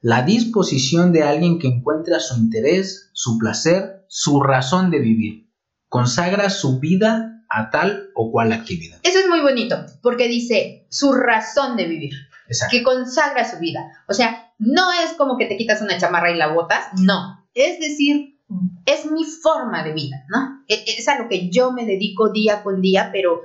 la 0.01 0.23
disposición 0.23 1.13
de 1.13 1.25
alguien 1.25 1.59
que 1.59 1.67
encuentra 1.67 2.21
su 2.21 2.37
interés, 2.37 3.11
su 3.13 3.37
placer, 3.37 4.05
su 4.09 4.41
razón 4.41 4.91
de 4.91 5.01
vivir 5.01 5.51
consagra 5.89 6.49
su 6.49 6.79
vida 6.79 7.45
a 7.49 7.71
tal 7.71 8.11
o 8.15 8.31
cual 8.31 8.53
actividad. 8.53 9.01
Eso 9.03 9.19
es 9.19 9.29
muy 9.29 9.41
bonito, 9.41 9.85
porque 10.01 10.29
dice 10.29 10.87
su 10.91 11.13
razón 11.13 11.77
de 11.77 11.87
vivir, 11.87 12.13
Exacto. 12.47 12.77
que 12.77 12.85
consagra 12.85 13.51
su 13.51 13.59
vida. 13.59 13.81
O 14.07 14.15
sea, 14.15 14.50
no 14.61 14.93
es 14.93 15.15
como 15.15 15.37
que 15.37 15.47
te 15.47 15.57
quitas 15.57 15.83
una 15.83 15.99
chamarra 15.99 16.31
y 16.31 16.37
la 16.37 16.53
botas, 16.53 16.91
no. 17.01 17.45
Es 17.55 17.81
decir, 17.81 18.39
es 18.87 19.11
mi 19.11 19.25
forma 19.25 19.83
de 19.83 19.93
vida, 19.93 20.25
¿no? 20.29 20.63
E- 20.69 20.85
Es 20.87 21.09
a 21.09 21.19
lo 21.19 21.29
que 21.29 21.51
yo 21.51 21.73
me 21.73 21.85
dedico 21.87 22.31
día 22.31 22.63
con 22.63 22.81
día, 22.81 23.11
pero 23.13 23.41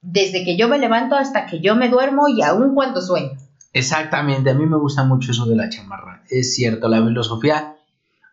desde 0.00 0.44
que 0.44 0.56
yo 0.56 0.68
me 0.68 0.78
levanto 0.78 1.16
hasta 1.16 1.46
que 1.46 1.60
yo 1.60 1.76
me 1.76 1.88
duermo 1.88 2.28
y 2.28 2.40
aún 2.42 2.74
cuando 2.74 3.02
sueño. 3.02 3.36
Exactamente, 3.72 4.50
a 4.50 4.54
mí 4.54 4.64
me 4.66 4.78
gusta 4.78 5.04
mucho 5.04 5.32
eso 5.32 5.44
de 5.46 5.56
la 5.56 5.68
chamarra. 5.68 6.24
Es 6.30 6.54
cierto, 6.54 6.88
la 6.88 7.04
filosofía, 7.04 7.76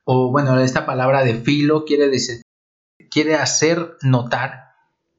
o 0.06 0.32
bueno, 0.32 0.60
esta 0.60 0.86
palabra 0.86 1.24
de 1.24 1.36
filo 1.36 1.86
quiere 1.86 2.08
decir, 2.10 2.42
quiere 3.10 3.36
hacer 3.36 3.98
notar 4.02 4.68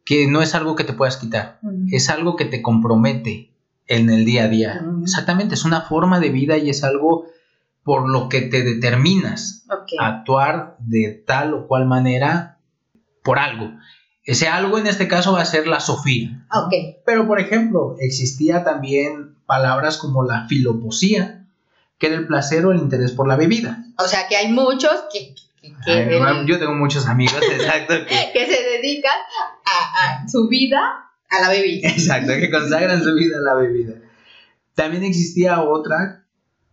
que 0.04 0.26
no 0.26 0.40
es 0.40 0.54
algo 0.54 0.74
que 0.74 0.84
te 0.84 0.92
puedas 0.94 1.18
quitar, 1.18 1.60
es 1.90 2.08
algo 2.10 2.36
que 2.36 2.46
te 2.46 2.62
compromete 2.62 3.52
en 3.88 4.10
el 4.10 4.24
día 4.24 4.44
a 4.44 4.48
día. 4.48 4.82
Exactamente, 5.02 5.54
es 5.54 5.64
una 5.64 5.80
forma 5.82 6.20
de 6.20 6.28
vida 6.30 6.56
y 6.58 6.70
es 6.70 6.84
algo 6.84 7.26
por 7.82 8.08
lo 8.08 8.28
que 8.28 8.42
te 8.42 8.62
determinas 8.62 9.64
a 9.98 10.06
actuar 10.08 10.76
de 10.78 11.22
tal 11.26 11.54
o 11.54 11.66
cual 11.66 11.86
manera 11.86 12.58
por 13.24 13.38
algo. 13.38 13.72
Ese 14.24 14.46
algo 14.48 14.76
en 14.78 14.86
este 14.86 15.08
caso 15.08 15.32
va 15.32 15.40
a 15.40 15.46
ser 15.46 15.66
la 15.66 15.80
Sofía. 15.80 16.46
Ok. 16.52 16.72
Pero, 17.06 17.26
por 17.26 17.40
ejemplo, 17.40 17.96
existía 17.98 18.62
también 18.62 19.36
palabras 19.46 19.96
como 19.96 20.22
la 20.22 20.46
filoposía, 20.48 21.46
que 21.98 22.08
era 22.08 22.16
el 22.16 22.26
placer 22.26 22.66
o 22.66 22.72
el 22.72 22.78
interés 22.78 23.12
por 23.12 23.26
la 23.26 23.36
bebida. 23.36 23.84
O 23.98 24.06
sea 24.06 24.28
que 24.28 24.36
hay 24.36 24.52
muchos 24.52 24.92
que, 25.10 25.34
que- 25.62 25.72
que- 25.84 26.20
Ay, 26.22 26.46
yo 26.46 26.58
tengo 26.58 26.74
muchos 26.74 27.06
amigos, 27.08 27.40
exacto, 27.52 27.94
que, 28.06 28.30
que 28.34 28.46
se 28.54 28.62
dedican 28.62 29.16
a, 29.64 30.22
a 30.22 30.28
su 30.28 30.46
vida 30.46 31.07
a 31.30 31.40
la 31.40 31.48
bebida. 31.50 31.88
exacto, 31.90 32.32
que 32.34 32.50
consagran 32.50 33.02
su 33.02 33.14
vida 33.14 33.38
a 33.38 33.40
la 33.40 33.54
bebida. 33.54 33.94
También 34.74 35.04
existía 35.04 35.62
otra 35.62 36.26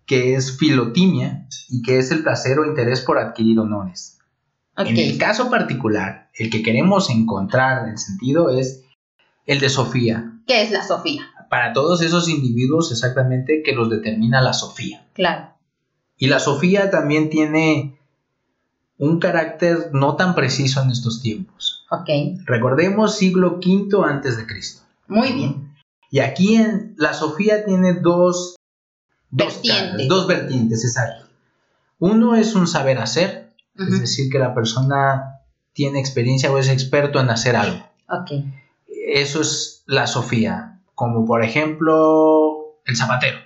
que 0.05 0.35
es 0.35 0.57
filotimia 0.57 1.47
y 1.69 1.81
que 1.81 1.97
es 1.97 2.11
el 2.11 2.21
placer 2.21 2.59
o 2.59 2.65
interés 2.65 3.01
por 3.01 3.17
adquirir 3.17 3.59
honores. 3.59 4.19
En 4.77 4.97
el 4.97 5.17
caso 5.17 5.49
particular, 5.49 6.29
el 6.33 6.49
que 6.49 6.61
queremos 6.61 7.09
encontrar 7.09 7.87
el 7.87 7.97
sentido 7.97 8.49
es 8.49 8.83
el 9.45 9.59
de 9.59 9.69
Sofía. 9.69 10.33
¿Qué 10.45 10.61
es 10.61 10.71
la 10.71 10.83
Sofía? 10.83 11.23
Para 11.49 11.73
todos 11.73 12.01
esos 12.01 12.27
individuos 12.27 12.91
exactamente 12.91 13.63
que 13.63 13.73
los 13.73 13.89
determina 13.89 14.41
la 14.41 14.53
Sofía. 14.53 15.07
Claro. 15.13 15.53
Y 16.17 16.27
la 16.27 16.39
Sofía 16.39 16.89
también 16.89 17.29
tiene 17.29 17.97
un 18.97 19.19
carácter 19.19 19.89
no 19.93 20.15
tan 20.15 20.35
preciso 20.35 20.81
en 20.81 20.91
estos 20.91 21.21
tiempos. 21.21 21.74
Ok. 21.91 22.10
Recordemos 22.45 23.17
siglo 23.17 23.60
V 23.63 23.89
antes 24.06 24.38
de 24.38 24.48
Cristo. 24.48 24.84
Muy 25.08 25.32
bien. 25.34 25.76
Y 26.10 26.19
aquí 26.19 26.56
en 26.56 26.95
la 26.98 27.13
Sofía 27.13 27.65
tiene 27.65 27.93
dos, 27.93 28.56
dos 29.30 29.54
Vertientes. 29.54 29.91
caras, 29.91 30.08
dos 30.08 30.28
vertientes, 30.28 30.86
exacto. 30.86 31.26
Uno 32.00 32.36
es 32.36 32.56
un 32.56 32.67
saber 32.67 33.00
hacer, 33.00 33.54
es 33.76 34.00
decir, 34.00 34.32
que 34.32 34.39
la 34.39 34.54
persona 34.54 35.41
tiene 35.74 36.00
experiencia 36.00 36.52
o 36.52 36.58
es 36.58 36.69
experto 36.69 37.19
en 37.19 37.30
hacer 37.30 37.56
algo. 37.56 37.86
Ok. 38.10 38.32
Eso 39.08 39.41
es 39.41 39.84
la 39.86 40.08
Sofía, 40.08 40.80
como 40.93 41.26
por 41.26 41.43
ejemplo 41.43 42.78
el 42.86 42.95
zapatero. 42.95 43.38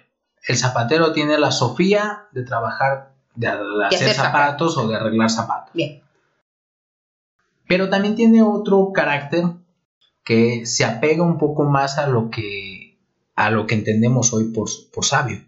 El 0.48 0.58
zapatero 0.58 1.12
tiene 1.12 1.38
la 1.40 1.52
Sofía 1.52 2.28
de 2.32 2.44
trabajar, 2.44 3.14
de, 3.36 3.48
de 3.48 3.86
hacer 3.86 4.10
hacer 4.10 4.14
zapatos 4.14 4.78
o 4.78 4.88
de 4.88 4.96
arreglar 4.96 5.30
zapatos. 5.30 5.74
Bien. 5.74 6.02
Pero 7.70 7.88
también 7.88 8.16
tiene 8.16 8.42
otro 8.42 8.92
carácter 8.92 9.44
que 10.24 10.66
se 10.66 10.86
apega 10.86 11.24
un 11.24 11.38
poco 11.38 11.66
más 11.66 12.00
a 12.00 12.08
lo 12.08 12.32
que, 12.32 12.98
a 13.36 13.52
lo 13.52 13.68
que 13.68 13.76
entendemos 13.76 14.34
hoy 14.34 14.46
por, 14.46 14.68
por 14.92 15.06
sabio. 15.06 15.46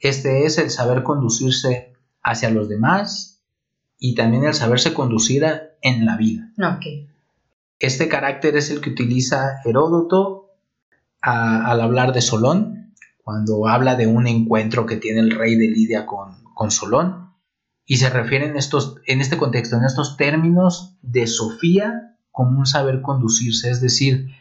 Este 0.00 0.44
es 0.44 0.58
el 0.58 0.70
saber 0.70 1.04
conducirse 1.04 1.92
hacia 2.20 2.50
los 2.50 2.68
demás 2.68 3.40
y 3.96 4.16
también 4.16 4.44
el 4.44 4.54
saberse 4.54 4.92
conducir 4.92 5.44
a- 5.44 5.62
en 5.82 6.04
la 6.04 6.16
vida. 6.16 6.50
Este 7.78 8.08
carácter 8.08 8.56
es 8.56 8.70
el 8.70 8.80
que 8.80 8.90
utiliza 8.90 9.60
Heródoto 9.64 10.50
a- 11.22 11.70
al 11.70 11.80
hablar 11.80 12.12
de 12.12 12.22
Solón, 12.22 12.92
cuando 13.22 13.68
habla 13.68 13.94
de 13.94 14.08
un 14.08 14.26
encuentro 14.26 14.84
que 14.84 14.96
tiene 14.96 15.20
el 15.20 15.30
rey 15.30 15.54
de 15.54 15.68
Lidia 15.68 16.06
con, 16.06 16.42
con 16.54 16.72
Solón, 16.72 17.25
y 17.86 17.96
se 17.96 18.10
refiere 18.10 18.46
en, 18.46 18.56
estos, 18.56 18.96
en 19.06 19.20
este 19.20 19.36
contexto, 19.36 19.76
en 19.76 19.84
estos 19.84 20.16
términos 20.16 20.94
de 21.02 21.26
Sofía 21.26 22.16
como 22.32 22.58
un 22.58 22.66
saber 22.66 23.00
conducirse, 23.00 23.70
es 23.70 23.80
decir, 23.80 24.34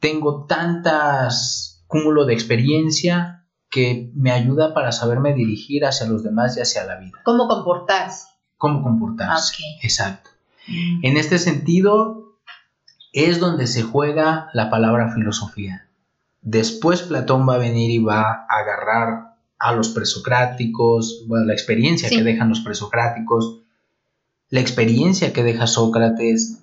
tengo 0.00 0.46
tantas 0.46 1.84
cúmulo 1.86 2.24
de 2.24 2.34
experiencia 2.34 3.44
que 3.70 4.10
me 4.14 4.32
ayuda 4.32 4.74
para 4.74 4.92
saberme 4.92 5.34
dirigir 5.34 5.84
hacia 5.84 6.06
los 6.06 6.22
demás 6.22 6.56
y 6.56 6.60
hacia 6.60 6.84
la 6.84 6.98
vida, 6.98 7.18
¿Cómo 7.24 7.46
comportarse? 7.46 8.26
cómo 8.56 8.82
comportarse. 8.82 9.62
Exacto. 9.82 10.30
En 10.66 11.16
este 11.16 11.38
sentido, 11.38 12.28
es 13.12 13.40
donde 13.40 13.66
se 13.66 13.82
juega 13.82 14.50
la 14.52 14.70
palabra 14.70 15.12
filosofía. 15.14 15.88
Después 16.42 17.02
Platón 17.02 17.48
va 17.48 17.54
a 17.54 17.58
venir 17.58 17.90
y 17.90 17.98
va 17.98 18.22
a 18.22 18.46
agarrar 18.48 19.27
a 19.58 19.72
los 19.72 19.88
presocráticos, 19.90 21.24
bueno, 21.26 21.46
la 21.46 21.52
experiencia 21.52 22.08
Sí. 22.08 22.16
que 22.16 22.22
dejan 22.22 22.48
los 22.48 22.60
presocráticos, 22.60 23.62
la 24.50 24.60
experiencia 24.60 25.32
que 25.32 25.42
deja 25.42 25.66
Sócrates, 25.66 26.62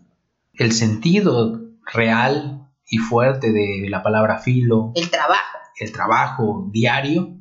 el 0.53 0.71
sentido 0.71 1.61
real 1.93 2.67
y 2.87 2.97
fuerte 2.97 3.51
de 3.51 3.87
la 3.89 4.01
palabra 4.01 4.39
filo, 4.39 4.91
El 4.95 5.09
trabajo. 5.09 5.57
el 5.79 5.91
trabajo 5.91 6.69
diario 6.71 7.33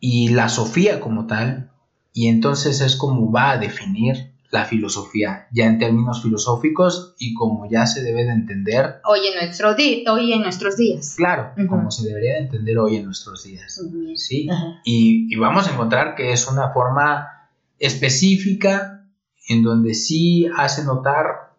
y 0.00 0.28
la 0.30 0.48
Sofía 0.48 1.00
como 1.00 1.26
tal, 1.26 1.70
y 2.12 2.28
entonces 2.28 2.80
es 2.80 2.96
como 2.96 3.30
va 3.30 3.50
a 3.52 3.58
definir 3.58 4.33
la 4.54 4.64
filosofía, 4.64 5.48
ya 5.50 5.66
en 5.66 5.80
términos 5.80 6.22
filosóficos 6.22 7.16
y 7.18 7.34
como 7.34 7.68
ya 7.68 7.86
se 7.86 8.04
debe 8.04 8.24
de 8.24 8.30
entender. 8.30 9.00
Hoy 9.04 9.26
en, 9.26 9.34
nuestro 9.34 9.74
hoy 10.12 10.32
en 10.32 10.42
nuestros 10.42 10.76
días. 10.76 11.14
Claro, 11.16 11.50
como 11.68 11.90
se 11.90 12.06
debería 12.06 12.34
de 12.34 12.38
entender 12.42 12.78
hoy 12.78 12.94
en 12.94 13.04
nuestros 13.04 13.42
días. 13.42 13.82
¿sí? 14.14 14.48
Y, 14.84 15.26
y, 15.28 15.36
vamos 15.36 15.66
a 15.66 15.72
encontrar 15.72 16.14
que 16.14 16.30
es 16.30 16.46
una 16.46 16.72
forma 16.72 17.48
específica 17.80 19.04
en 19.48 19.64
donde 19.64 19.92
sí 19.92 20.46
hace 20.56 20.84
notar 20.84 21.52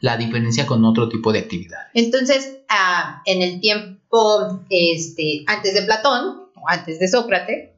la 0.00 0.16
diferencia 0.16 0.64
con 0.64 0.82
otro 0.86 1.10
tipo 1.10 1.30
de 1.30 1.40
actividad. 1.40 1.88
Entonces, 1.92 2.60
ah, 2.70 3.20
en 3.26 3.42
el 3.42 3.60
tiempo 3.60 4.64
este, 4.70 5.44
antes 5.46 5.74
de 5.74 5.82
Platón, 5.82 6.44
o 6.54 6.68
antes 6.68 6.98
de 6.98 7.06
Sócrates, 7.06 7.68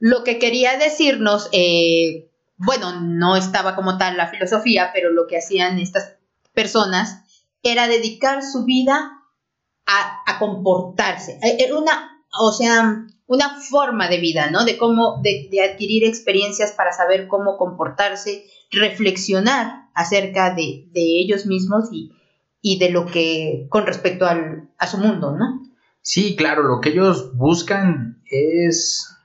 lo 0.00 0.22
que 0.22 0.38
quería 0.38 0.76
decirnos, 0.76 1.48
eh, 1.52 2.25
bueno, 2.56 3.00
no 3.00 3.36
estaba 3.36 3.74
como 3.74 3.98
tal 3.98 4.16
la 4.16 4.28
filosofía, 4.28 4.90
pero 4.94 5.10
lo 5.10 5.26
que 5.26 5.38
hacían 5.38 5.78
estas 5.78 6.16
personas 6.54 7.22
era 7.62 7.88
dedicar 7.88 8.42
su 8.42 8.64
vida 8.64 9.12
a, 9.86 10.38
comportarse. 10.38 11.38
Eh, 11.42 11.56
era 11.60 11.76
una, 11.76 12.24
o 12.38 12.52
sea, 12.52 13.06
una 13.26 13.60
forma 13.60 14.08
de 14.08 14.18
vida, 14.18 14.50
¿no? 14.50 14.64
De 14.64 14.76
cómo, 14.76 15.20
de, 15.22 15.48
adquirir 15.62 16.04
experiencias 16.04 16.72
para 16.72 16.92
saber 16.92 17.26
cómo 17.28 17.56
comportarse, 17.56 18.44
reflexionar 18.70 19.88
acerca 19.94 20.54
de, 20.54 20.88
ellos 20.94 21.46
mismos 21.46 21.88
y, 21.90 22.12
y, 22.60 22.78
de 22.78 22.90
lo 22.90 23.06
que, 23.06 23.66
con 23.70 23.86
respecto 23.86 24.26
al, 24.26 24.68
a 24.78 24.86
su 24.86 24.98
mundo, 24.98 25.32
¿no? 25.32 25.62
Sí, 26.02 26.36
claro, 26.36 26.62
lo 26.62 26.80
que 26.80 26.90
ellos 26.90 27.36
buscan 27.36 28.22
es, 28.30 29.15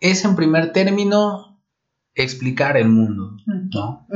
es 0.00 0.24
en 0.24 0.36
primer 0.36 0.72
término 0.72 1.60
explicar 2.14 2.76
el 2.76 2.88
mundo, 2.88 3.36
¿no? 3.46 4.06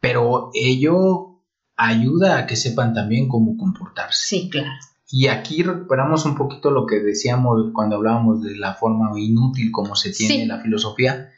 Pero 0.00 0.50
ello 0.54 1.40
ayuda 1.76 2.38
a 2.38 2.46
que 2.46 2.56
sepan 2.56 2.94
también 2.94 3.28
cómo 3.28 3.56
comportarse. 3.56 4.26
Sí, 4.26 4.50
claro. 4.50 4.70
Y 5.08 5.28
aquí 5.28 5.62
recuperamos 5.62 6.24
un 6.24 6.34
poquito 6.34 6.70
lo 6.70 6.86
que 6.86 7.00
decíamos 7.00 7.70
cuando 7.72 7.96
hablábamos 7.96 8.42
de 8.42 8.56
la 8.56 8.74
forma 8.74 9.12
inútil 9.18 9.70
como 9.70 9.94
se 9.94 10.12
tiene 10.12 10.46
la 10.46 10.60
filosofía, 10.60 11.30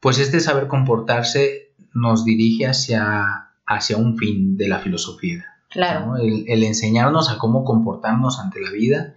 pues 0.00 0.18
este 0.18 0.40
saber 0.40 0.66
comportarse 0.66 1.74
nos 1.94 2.24
dirige 2.24 2.66
hacia, 2.66 3.50
hacia 3.66 3.96
un 3.96 4.16
fin 4.16 4.56
de 4.56 4.68
la 4.68 4.78
filosofía. 4.78 5.44
Claro. 5.70 6.16
El, 6.16 6.62
enseñarnos 6.64 7.30
a 7.30 7.38
cómo 7.38 7.64
comportarnos 7.64 8.38
ante 8.38 8.60
la 8.60 8.70
vida, 8.70 9.14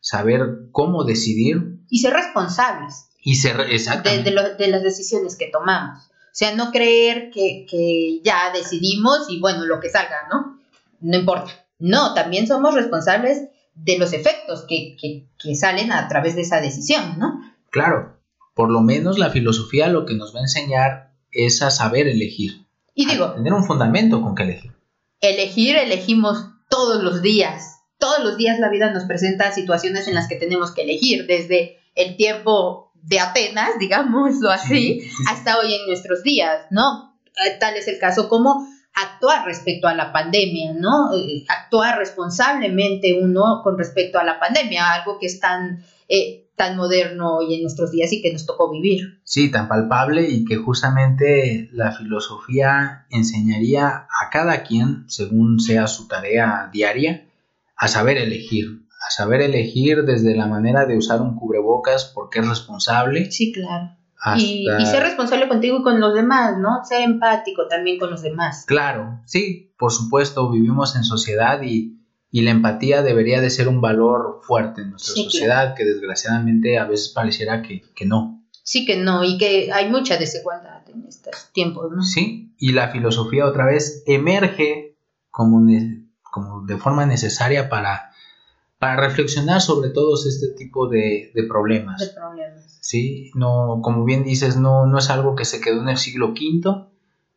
saber 0.00 0.68
cómo 0.72 1.04
decidir. 1.04 1.80
Y 1.88 2.00
ser 2.00 2.12
responsables. 2.12 3.09
Y 3.22 3.36
ser, 3.36 3.60
exactamente. 3.60 4.30
De, 4.30 4.54
de, 4.56 4.68
las 4.68 4.82
decisiones 4.82 5.36
que 5.36 5.48
tomamos. 5.48 6.06
O 6.06 6.32
sea, 6.32 6.54
no 6.54 6.70
creer 6.70 7.30
que, 7.30 7.66
que 7.68 8.20
ya 8.22 8.52
decidimos 8.54 9.26
y 9.28 9.40
bueno, 9.40 9.66
lo 9.66 9.80
que 9.80 9.90
salga, 9.90 10.28
¿no? 10.30 10.58
No 11.00 11.16
importa. 11.18 11.52
No, 11.78 12.14
también 12.14 12.46
somos 12.46 12.74
responsables 12.74 13.48
de 13.74 13.98
los 13.98 14.12
efectos 14.12 14.66
que, 14.68 15.26
salen 15.54 15.92
a 15.92 16.08
través 16.08 16.36
de 16.36 16.42
esa 16.42 16.60
decisión, 16.60 17.18
¿no? 17.18 17.40
Claro, 17.70 18.20
por 18.54 18.70
lo 18.70 18.80
menos 18.80 19.18
la 19.18 19.30
filosofía 19.30 19.88
lo 19.88 20.04
que 20.04 20.14
nos 20.14 20.34
va 20.34 20.40
a 20.40 20.42
enseñar 20.42 21.14
es 21.30 21.62
a 21.62 21.70
saber 21.70 22.06
elegir. 22.06 22.66
Y 22.94 23.06
digo, 23.06 23.32
tener 23.32 23.52
un 23.52 23.64
fundamento 23.64 24.20
con 24.20 24.34
que 24.34 24.42
elegir. 24.42 24.72
Elegir, 25.20 25.76
elegimos 25.76 26.46
todos 26.68 27.02
los 27.02 27.22
días. 27.22 27.78
Todos 27.98 28.22
los 28.22 28.36
días 28.36 28.58
la 28.58 28.70
vida 28.70 28.92
nos 28.92 29.04
presenta 29.04 29.52
situaciones 29.52 30.08
en 30.08 30.14
las 30.14 30.28
que 30.28 30.36
tenemos 30.36 30.72
que 30.72 30.82
elegir, 30.82 31.26
desde 31.26 31.78
el 31.94 32.16
tiempo 32.16 32.89
de 33.02 33.20
Atenas, 33.20 33.78
digámoslo 33.78 34.50
así, 34.50 35.02
hasta 35.28 35.58
hoy 35.58 35.74
en 35.74 35.86
nuestros 35.86 36.22
días, 36.22 36.66
¿no? 36.70 37.16
Eh, 37.46 37.56
tal 37.58 37.76
es 37.76 37.88
el 37.88 37.98
caso 37.98 38.28
como 38.28 38.66
actuar 38.94 39.46
respecto 39.46 39.88
a 39.88 39.94
la 39.94 40.12
pandemia, 40.12 40.74
¿no? 40.74 41.14
Eh, 41.14 41.44
actuar 41.48 41.98
responsablemente 41.98 43.18
uno 43.20 43.60
con 43.62 43.78
respecto 43.78 44.18
a 44.18 44.24
la 44.24 44.38
pandemia, 44.38 44.92
algo 44.92 45.18
que 45.18 45.26
es 45.26 45.40
tan, 45.40 45.84
eh, 46.08 46.48
tan 46.56 46.76
moderno 46.76 47.36
hoy 47.38 47.54
en 47.54 47.62
nuestros 47.62 47.90
días 47.90 48.12
y 48.12 48.20
que 48.20 48.32
nos 48.32 48.44
tocó 48.46 48.70
vivir. 48.70 49.20
Sí, 49.24 49.50
tan 49.50 49.68
palpable 49.68 50.28
y 50.28 50.44
que 50.44 50.56
justamente 50.56 51.70
la 51.72 51.92
filosofía 51.92 53.06
enseñaría 53.10 53.88
a 53.88 54.30
cada 54.30 54.62
quien, 54.62 55.04
según 55.08 55.60
sea 55.60 55.86
su 55.86 56.06
tarea 56.08 56.68
diaria, 56.72 57.26
a 57.76 57.88
saber 57.88 58.18
elegir, 58.18 58.82
a 59.10 59.12
saber 59.12 59.42
elegir 59.42 60.04
desde 60.04 60.36
la 60.36 60.46
manera 60.46 60.86
de 60.86 60.96
usar 60.96 61.20
un 61.20 61.34
cubrebocas 61.34 62.12
porque 62.14 62.38
es 62.38 62.48
responsable. 62.48 63.30
Sí, 63.30 63.52
claro 63.52 64.00
y, 64.36 64.66
ser 64.84 65.02
responsable 65.02 65.48
contigo 65.48 65.78
y 65.78 65.82
con 65.82 66.00
los 66.00 66.14
demás, 66.14 66.58
¿no? 66.58 66.84
Ser 66.84 67.02
empático 67.02 67.66
también 67.68 67.98
con 67.98 68.10
los 68.10 68.22
demás. 68.22 68.64
Claro, 68.66 69.20
sí, 69.24 69.72
por 69.78 69.92
supuesto, 69.92 70.50
vivimos 70.50 70.94
en 70.96 71.04
sociedad 71.04 71.60
y, 71.62 71.96
la 72.32 72.50
empatía 72.50 73.02
debería 73.02 73.40
de 73.40 73.50
ser 73.50 73.66
un 73.66 73.80
valor 73.80 74.40
fuerte 74.42 74.82
en 74.82 74.90
nuestra 74.90 75.14
sociedad, 75.14 75.74
que 75.74 75.84
desgraciadamente 75.84 76.78
a 76.78 76.84
veces 76.84 77.08
pareciera 77.08 77.62
que, 77.62 77.82
no. 78.04 78.44
Sí 78.62 78.84
que 78.84 78.96
no, 78.96 79.24
y 79.24 79.36
que 79.36 79.72
hay 79.72 79.90
mucha 79.90 80.16
desigualdad 80.16 80.88
en 80.88 81.06
estos 81.08 81.50
tiempos, 81.52 81.90
¿no? 81.90 82.02
Sí, 82.02 82.54
y 82.56 82.72
la 82.72 82.90
filosofía 82.90 83.46
otra 83.46 83.66
vez 83.66 84.04
emerge 84.06 84.96
como, 85.30 85.66
como 86.22 86.66
de 86.66 86.76
forma 86.76 87.04
necesaria 87.04 87.68
para 87.68 88.09
para 88.80 88.96
reflexionar 88.96 89.60
sobre 89.60 89.90
todos 89.90 90.24
este 90.24 90.48
tipo 90.48 90.88
de, 90.88 91.30
problemas. 91.46 92.00
De 92.00 92.06
problemas. 92.18 92.78
Sí, 92.80 93.30
no, 93.34 93.80
como 93.82 94.06
bien 94.06 94.24
dices, 94.24 94.56
no, 94.56 94.86
no 94.86 94.96
es 94.96 95.10
algo 95.10 95.36
que 95.36 95.44
se 95.44 95.60
quedó 95.60 95.82
en 95.82 95.90
el 95.90 95.98
siglo 95.98 96.28
V, 96.28 96.86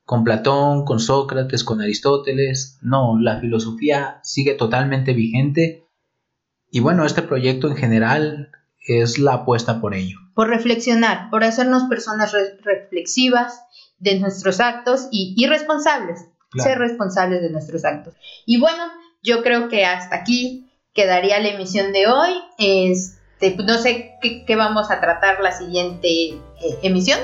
con 0.06 0.24
Platón, 0.24 0.86
con 0.86 1.02
Sócrates, 1.02 1.66
con 1.66 1.82
Aristóteles. 1.82 2.80
No, 2.82 3.20
la 3.20 3.42
filosofía 3.42 4.22
sigue 4.24 4.54
totalmente 4.54 5.12
vigente. 5.12 5.86
Y 6.72 6.80
bueno, 6.80 7.06
este 7.06 7.22
proyecto 7.22 7.68
en 7.68 7.76
general 7.76 8.52
es 8.88 9.20
la 9.20 9.34
apuesta 9.34 9.82
por 9.82 9.96
ello. 9.96 10.20
Por 10.36 10.48
reflexionar, 10.48 11.30
por 11.30 11.44
hacernos 11.44 11.84
personas 11.90 12.34
reflexivas 12.64 13.60
de 14.00 14.18
nuestros 14.18 14.62
actos 14.62 15.10
y, 15.12 15.46
responsables. 15.46 16.26
Ser 16.56 16.78
responsables 16.78 17.42
de 17.42 17.50
nuestros 17.50 17.84
actos. 17.84 18.14
Y 18.46 18.62
bueno, 18.62 18.84
yo 19.22 19.44
creo 19.44 19.68
que 19.68 19.84
hasta 19.86 20.16
aquí 20.16 20.70
quedaría 20.94 21.40
la 21.40 21.50
emisión 21.50 21.92
de 21.92 22.08
hoy. 22.08 22.32
Este, 22.58 23.52
pues, 23.52 23.68
no 23.68 23.78
sé 23.78 24.16
qué, 24.22 24.56
vamos 24.56 24.92
a 24.92 25.00
tratar 25.02 25.40
la 25.42 25.52
siguiente 25.52 26.08
eh, 26.08 26.40
emisión. 26.82 27.20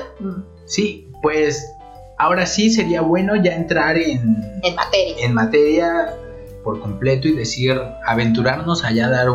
Sí, 0.66 1.08
pues 1.22 1.72
ahora 2.18 2.46
sí 2.46 2.70
sería 2.70 3.00
bueno 3.00 3.36
ya 3.36 3.54
entrar 3.54 3.96
en, 3.96 4.60
en 4.62 4.74
materia. 4.74 5.14
En 5.18 5.34
materia 5.34 6.14
por 6.64 6.80
completo 6.80 7.26
y 7.26 7.32
decir, 7.32 7.80
aventurarnos 8.06 8.84
allá 8.84 9.06
a 9.06 9.10
dar 9.10 9.28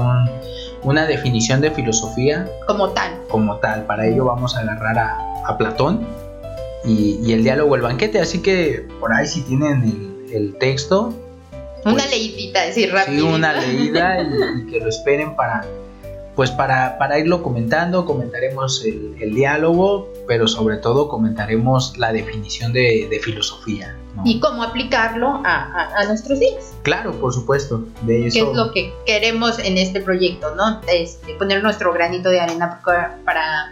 una 0.83 1.07
definición 1.07 1.61
de 1.61 1.71
filosofía. 1.71 2.47
Como 2.67 2.89
tal. 2.89 3.19
Como 3.29 3.57
tal. 3.57 3.85
Para 3.85 4.05
ello 4.05 4.25
vamos 4.25 4.55
a 4.55 4.59
agarrar 4.59 4.97
a, 4.97 5.57
Platón 5.57 6.05
y, 6.83 7.31
el 7.31 7.43
diálogo, 7.43 7.75
el 7.75 7.81
banquete. 7.81 8.19
Así 8.19 8.41
que 8.41 8.87
por 8.99 9.13
ahí 9.13 9.25
si 9.25 9.41
tienen 9.41 9.83
el, 10.29 10.35
el 10.35 10.57
texto, 10.57 11.13
una 11.85 11.93
pues, 11.93 12.09
leidita, 12.09 12.65
decir 12.65 12.91
rápido. 12.91 13.27
Sí, 13.27 13.33
una 13.33 13.53
leída 13.53 14.17
y, 14.57 14.65
que 14.71 14.79
lo 14.79 14.89
esperen 14.89 15.35
para, 15.35 15.63
pues 16.35 16.51
para, 16.51 16.97
para 16.97 17.19
irlo 17.19 17.43
comentando, 17.43 18.05
comentaremos 18.05 18.83
el, 18.83 19.33
diálogo, 19.33 20.11
pero 20.27 20.47
sobre 20.47 20.77
todo 20.77 21.07
comentaremos 21.07 21.97
la 21.97 22.11
definición 22.11 22.73
de, 22.73 23.19
filosofía. 23.23 23.95
Y 24.23 24.39
cómo 24.39 24.63
aplicarlo 24.63 25.41
a, 25.45 26.03
nuestros 26.07 26.39
días. 26.39 26.73
Claro, 26.83 27.11
por 27.19 27.33
supuesto. 27.33 27.85
De 28.01 28.27
eso... 28.27 28.33
¿Qué 28.45 28.51
es 28.51 28.57
lo 28.57 28.71
que 28.71 28.93
queremos 29.05 29.59
en 29.59 29.77
este 29.77 30.01
proyecto? 30.01 30.55
¿no? 30.55 30.81
Este, 30.91 31.35
poner 31.35 31.61
nuestro 31.61 31.93
granito 31.93 32.29
de 32.29 32.39
arena 32.39 32.81
para 32.83 33.71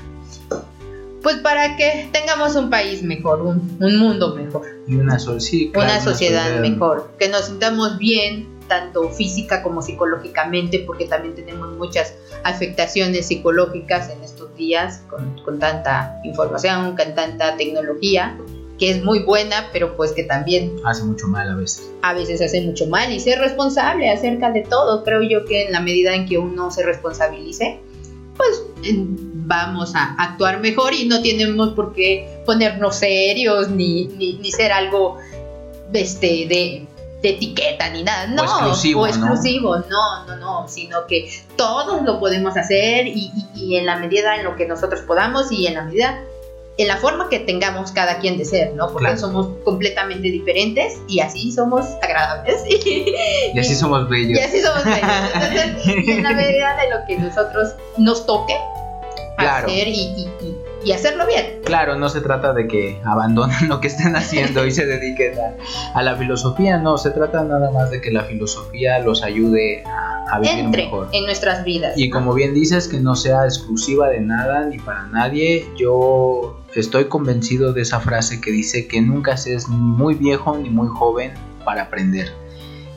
pues 1.23 1.37
para 1.37 1.77
que 1.77 2.09
tengamos 2.11 2.55
un 2.55 2.69
país 2.69 3.01
mejor, 3.01 3.41
un, 3.41 3.77
mundo 3.97 4.35
mejor. 4.35 4.67
Y 4.87 4.95
una, 4.95 5.17
sociedad 5.19 6.59
mejor, 6.59 7.11
que 7.17 7.29
nos 7.29 7.45
sintamos 7.45 7.97
bien, 7.97 8.49
tanto 8.67 9.09
física 9.09 9.63
como 9.63 9.81
psicológicamente, 9.81 10.83
porque 10.85 11.05
también 11.05 11.35
tenemos 11.35 11.75
muchas 11.77 12.15
afectaciones 12.43 13.27
psicológicas 13.27 14.09
en 14.09 14.21
estos 14.23 14.55
días, 14.55 15.03
con, 15.43 15.59
tanta 15.59 16.19
información, 16.23 16.95
con 16.97 17.15
tanta 17.15 17.55
tecnología, 17.55 18.37
que 18.77 18.91
es 18.91 19.03
muy 19.03 19.19
buena, 19.19 19.69
pero 19.71 19.95
pues 19.95 20.11
que 20.11 20.23
también... 20.23 20.75
Hace 20.83 21.03
mucho 21.03 21.27
mal 21.27 21.49
a 21.49 21.55
veces. 21.55 21.89
A 22.01 22.13
veces 22.13 22.41
hace 22.41 22.61
mucho 22.61 22.87
mal 22.87 23.13
y 23.13 23.19
ser 23.19 23.39
responsable 23.39 24.09
acerca 24.09 24.51
de 24.51 24.61
todo, 24.61 25.03
creo 25.03 25.21
yo 25.21 25.45
que 25.45 25.65
en 25.65 25.71
la 25.71 25.79
medida 25.79 26.13
en 26.13 26.25
que 26.25 26.37
uno 26.37 26.71
se 26.71 26.83
responsabilice, 26.83 27.79
pues 28.35 28.63
vamos 29.45 29.95
a 29.95 30.15
actuar 30.17 30.59
mejor 30.59 30.93
y 30.93 31.05
no 31.07 31.21
tenemos 31.21 31.69
por 31.69 31.93
qué 31.93 32.41
ponernos 32.45 32.95
serios 32.95 33.69
ni, 33.69 34.05
ni, 34.07 34.51
ser 34.51 34.71
algo 34.71 35.17
este, 35.93 36.47
de 36.47 36.87
etiqueta 37.29 37.89
ni 37.89 38.03
nada, 38.03 38.27
no, 38.27 38.41
o 38.41 38.45
exclusivo, 38.45 39.01
o 39.01 39.07
exclusivo 39.07 39.77
¿no? 39.77 40.25
no, 40.27 40.35
no, 40.37 40.67
sino 40.67 41.07
que 41.07 41.31
todos 41.55 42.01
lo 42.03 42.19
podemos 42.19 42.57
hacer 42.57 43.07
y, 43.07 43.31
y, 43.55 43.77
en 43.77 43.85
la 43.85 43.95
medida 43.97 44.35
en 44.35 44.43
lo 44.43 44.55
que 44.55 44.67
nosotros 44.67 45.01
podamos 45.01 45.51
y 45.51 45.67
en 45.67 45.75
la 45.75 45.83
medida 45.83 46.21
en 46.77 46.87
la 46.87 46.97
forma 46.97 47.29
que 47.29 47.39
tengamos 47.39 47.91
cada 47.91 48.17
quien 48.17 48.37
de 48.37 48.45
ser, 48.45 48.73
¿no? 48.73 48.91
Porque 48.91 49.15
somos 49.15 49.47
completamente 49.63 50.29
diferentes 50.29 50.99
y 51.07 51.19
así 51.19 51.51
somos 51.51 51.85
agradables. 52.01 52.63
Y, 53.53 53.59
así 53.59 53.75
somos 53.75 54.09
bellos. 54.09 54.39
Y 54.39 54.41
así 54.41 54.59
somos 54.59 54.83
bellos. 54.83 55.03
Entonces, 55.35 56.07
en 56.07 56.23
la 56.23 56.33
medida 56.33 56.75
de 56.77 56.89
lo 56.89 57.05
que 57.05 57.17
nosotros 57.17 57.75
nos 57.97 58.25
toque 58.25 58.57
hacer 59.37 59.87
y, 59.87 60.27
y, 60.83 60.91
hacerlo 60.91 61.25
bien. 61.25 61.61
Claro, 61.63 61.95
no 61.95 62.09
se 62.09 62.21
trata 62.21 62.53
de 62.53 62.67
que 62.67 63.01
abandonen 63.05 63.55
lo 63.69 63.79
que 63.79 63.87
estén 63.87 64.15
haciendo 64.15 64.65
y 64.65 64.71
se 64.71 64.85
dediquen 64.85 65.33
a, 65.93 66.03
la 66.03 66.15
filosofía, 66.15 66.77
no, 66.77 66.97
se 66.97 67.11
trata 67.11 67.43
nada 67.43 67.71
más 67.71 67.89
de 67.91 68.01
que 68.01 68.11
la 68.11 68.23
filosofía 68.23 68.99
los 68.99 69.23
ayude 69.23 69.83
a, 69.85 70.39
vivir 70.39 70.59
Entre 70.59 70.85
mejor. 70.85 71.09
en 71.11 71.25
nuestras 71.25 71.63
vidas. 71.63 71.97
Y 71.97 72.09
como 72.09 72.33
bien 72.33 72.53
dices, 72.53 72.87
que 72.87 72.99
no 72.99 73.15
sea 73.15 73.45
exclusiva 73.45 74.09
de 74.09 74.19
nada 74.21 74.65
ni 74.65 74.77
para 74.77 75.07
nadie, 75.07 75.67
yo 75.77 76.59
estoy 76.75 77.05
convencido 77.05 77.73
de 77.73 77.81
esa 77.81 77.99
frase 77.99 78.41
que 78.41 78.51
dice 78.51 78.87
que 78.87 79.01
nunca 79.01 79.37
se 79.37 79.53
es 79.53 79.69
ni 79.69 79.77
muy 79.77 80.15
viejo 80.15 80.57
ni 80.57 80.69
muy 80.69 80.87
joven 80.87 81.33
para 81.63 81.83
aprender. 81.83 82.31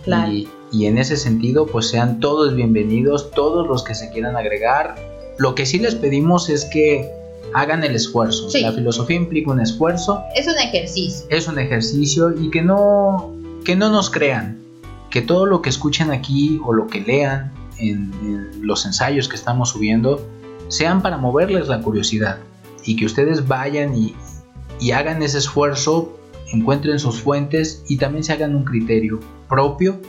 Y, 0.06 0.48
y, 0.70 0.86
en 0.86 0.98
ese 0.98 1.16
sentido, 1.16 1.66
pues 1.66 1.88
sean 1.88 2.20
todos 2.20 2.54
bienvenidos, 2.54 3.32
todos 3.32 3.66
los 3.66 3.82
que 3.82 3.94
se 3.94 4.10
quieran 4.10 4.36
agregar. 4.36 4.94
Lo 5.38 5.54
que 5.54 5.66
sí 5.66 5.78
les 5.78 5.94
pedimos 5.94 6.48
es 6.48 6.64
que 6.64 7.10
hagan 7.54 7.84
el 7.84 7.94
esfuerzo. 7.94 8.48
La 8.60 8.72
filosofía 8.72 9.16
implica 9.16 9.50
un 9.50 9.60
esfuerzo. 9.60 10.22
Es 10.34 10.46
un 10.46 10.58
ejercicio. 10.58 11.26
Es 11.30 11.48
un 11.48 11.58
ejercicio 11.58 12.34
y 12.38 12.50
que 12.50 12.62
no, 12.62 13.34
que 13.64 13.76
no 13.76 13.90
nos 13.90 14.10
crean. 14.10 14.60
Que 15.10 15.22
todo 15.22 15.46
lo 15.46 15.62
que 15.62 15.70
escuchen 15.70 16.10
aquí 16.10 16.60
o 16.64 16.72
lo 16.72 16.86
que 16.86 17.00
lean 17.00 17.52
en, 17.78 18.12
en 18.22 18.66
los 18.66 18.84
ensayos 18.86 19.28
que 19.28 19.36
estamos 19.36 19.70
subiendo 19.70 20.20
sean 20.68 21.02
para 21.02 21.16
moverles 21.16 21.68
la 21.68 21.80
curiosidad 21.80 22.38
y 22.86 22.96
que 22.96 23.04
ustedes 23.04 23.46
vayan 23.46 23.94
y, 23.94 24.14
hagan 24.92 25.22
ese 25.22 25.38
esfuerzo, 25.38 26.16
encuentren 26.52 26.98
sus 26.98 27.20
fuentes 27.20 27.82
y 27.88 27.96
también 27.96 28.24
se 28.24 28.32
hagan 28.32 28.54
un 28.54 28.64
criterio 28.64 29.20
propio 29.48 30.00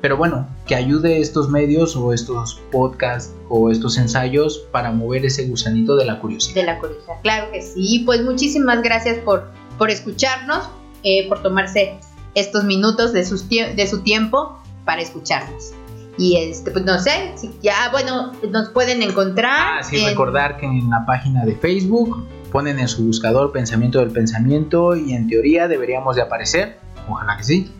pero 0.00 0.16
bueno, 0.16 0.48
que 0.66 0.74
ayude 0.74 1.20
estos 1.20 1.48
medios 1.48 1.96
o 1.96 2.12
estos 2.12 2.60
podcasts 2.70 3.34
o 3.48 3.70
estos 3.70 3.98
ensayos 3.98 4.66
para 4.70 4.92
mover 4.92 5.24
ese 5.24 5.46
gusanito 5.46 5.96
de 5.96 6.04
la 6.04 6.20
curiosidad. 6.20 6.54
De 6.54 6.62
la 6.64 6.78
curiosidad, 6.78 7.14
claro 7.22 7.50
que 7.52 7.62
sí. 7.62 8.02
Pues 8.04 8.22
muchísimas 8.22 8.82
gracias 8.82 9.18
por, 9.18 9.50
por 9.78 9.90
escucharnos, 9.90 10.68
eh, 11.02 11.28
por 11.28 11.42
tomarse 11.42 11.98
estos 12.34 12.64
minutos 12.64 13.12
de, 13.12 13.24
sus 13.24 13.48
de 13.48 13.86
su 13.86 14.02
tiempo 14.02 14.58
para 14.84 15.02
escucharnos. 15.02 15.72
Y 16.18 16.36
este, 16.36 16.70
pues 16.70 16.84
no 16.84 16.98
sé, 16.98 17.32
si 17.34 17.52
ya, 17.62 17.90
bueno, 17.92 18.32
nos 18.50 18.70
pueden 18.70 19.02
encontrar. 19.02 19.80
Ah, 19.80 19.82
sí, 19.82 20.02
recordar 20.04 20.56
que 20.56 20.66
en 20.66 20.88
la 20.88 21.04
página 21.04 21.44
de 21.44 21.54
Facebook 21.56 22.26
ponen 22.50 22.78
en 22.78 22.88
su 22.88 23.04
buscador 23.04 23.52
Pensamiento 23.52 23.98
del 23.98 24.10
Pensamiento 24.10 24.96
y 24.96 25.12
en 25.12 25.28
teoría 25.28 25.68
deberíamos 25.68 26.16
de 26.16 26.22
aparecer. 26.22 26.78
Ojalá 27.08 27.36
que 27.36 27.44
sí. 27.44 27.70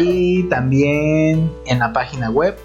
y 0.00 0.44
también 0.44 1.52
en 1.66 1.78
la 1.78 1.92
página 1.92 2.30
web, 2.30 2.56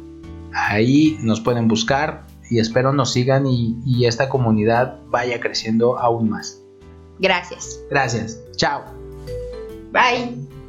Ahí 0.55 1.19
nos 1.23 1.41
pueden 1.41 1.67
buscar 1.67 2.27
y 2.51 2.59
espero 2.59 2.93
nos 2.93 3.13
sigan 3.13 3.47
y, 3.47 4.07
esta 4.07 4.29
comunidad 4.29 4.99
vaya 5.09 5.41
creciendo 5.41 5.99
aún 5.99 6.29
más. 6.29 6.61
Gracias. 7.19 7.81
Gracias. 7.91 8.39
Chao. 8.57 8.85
Bye. 9.91 10.62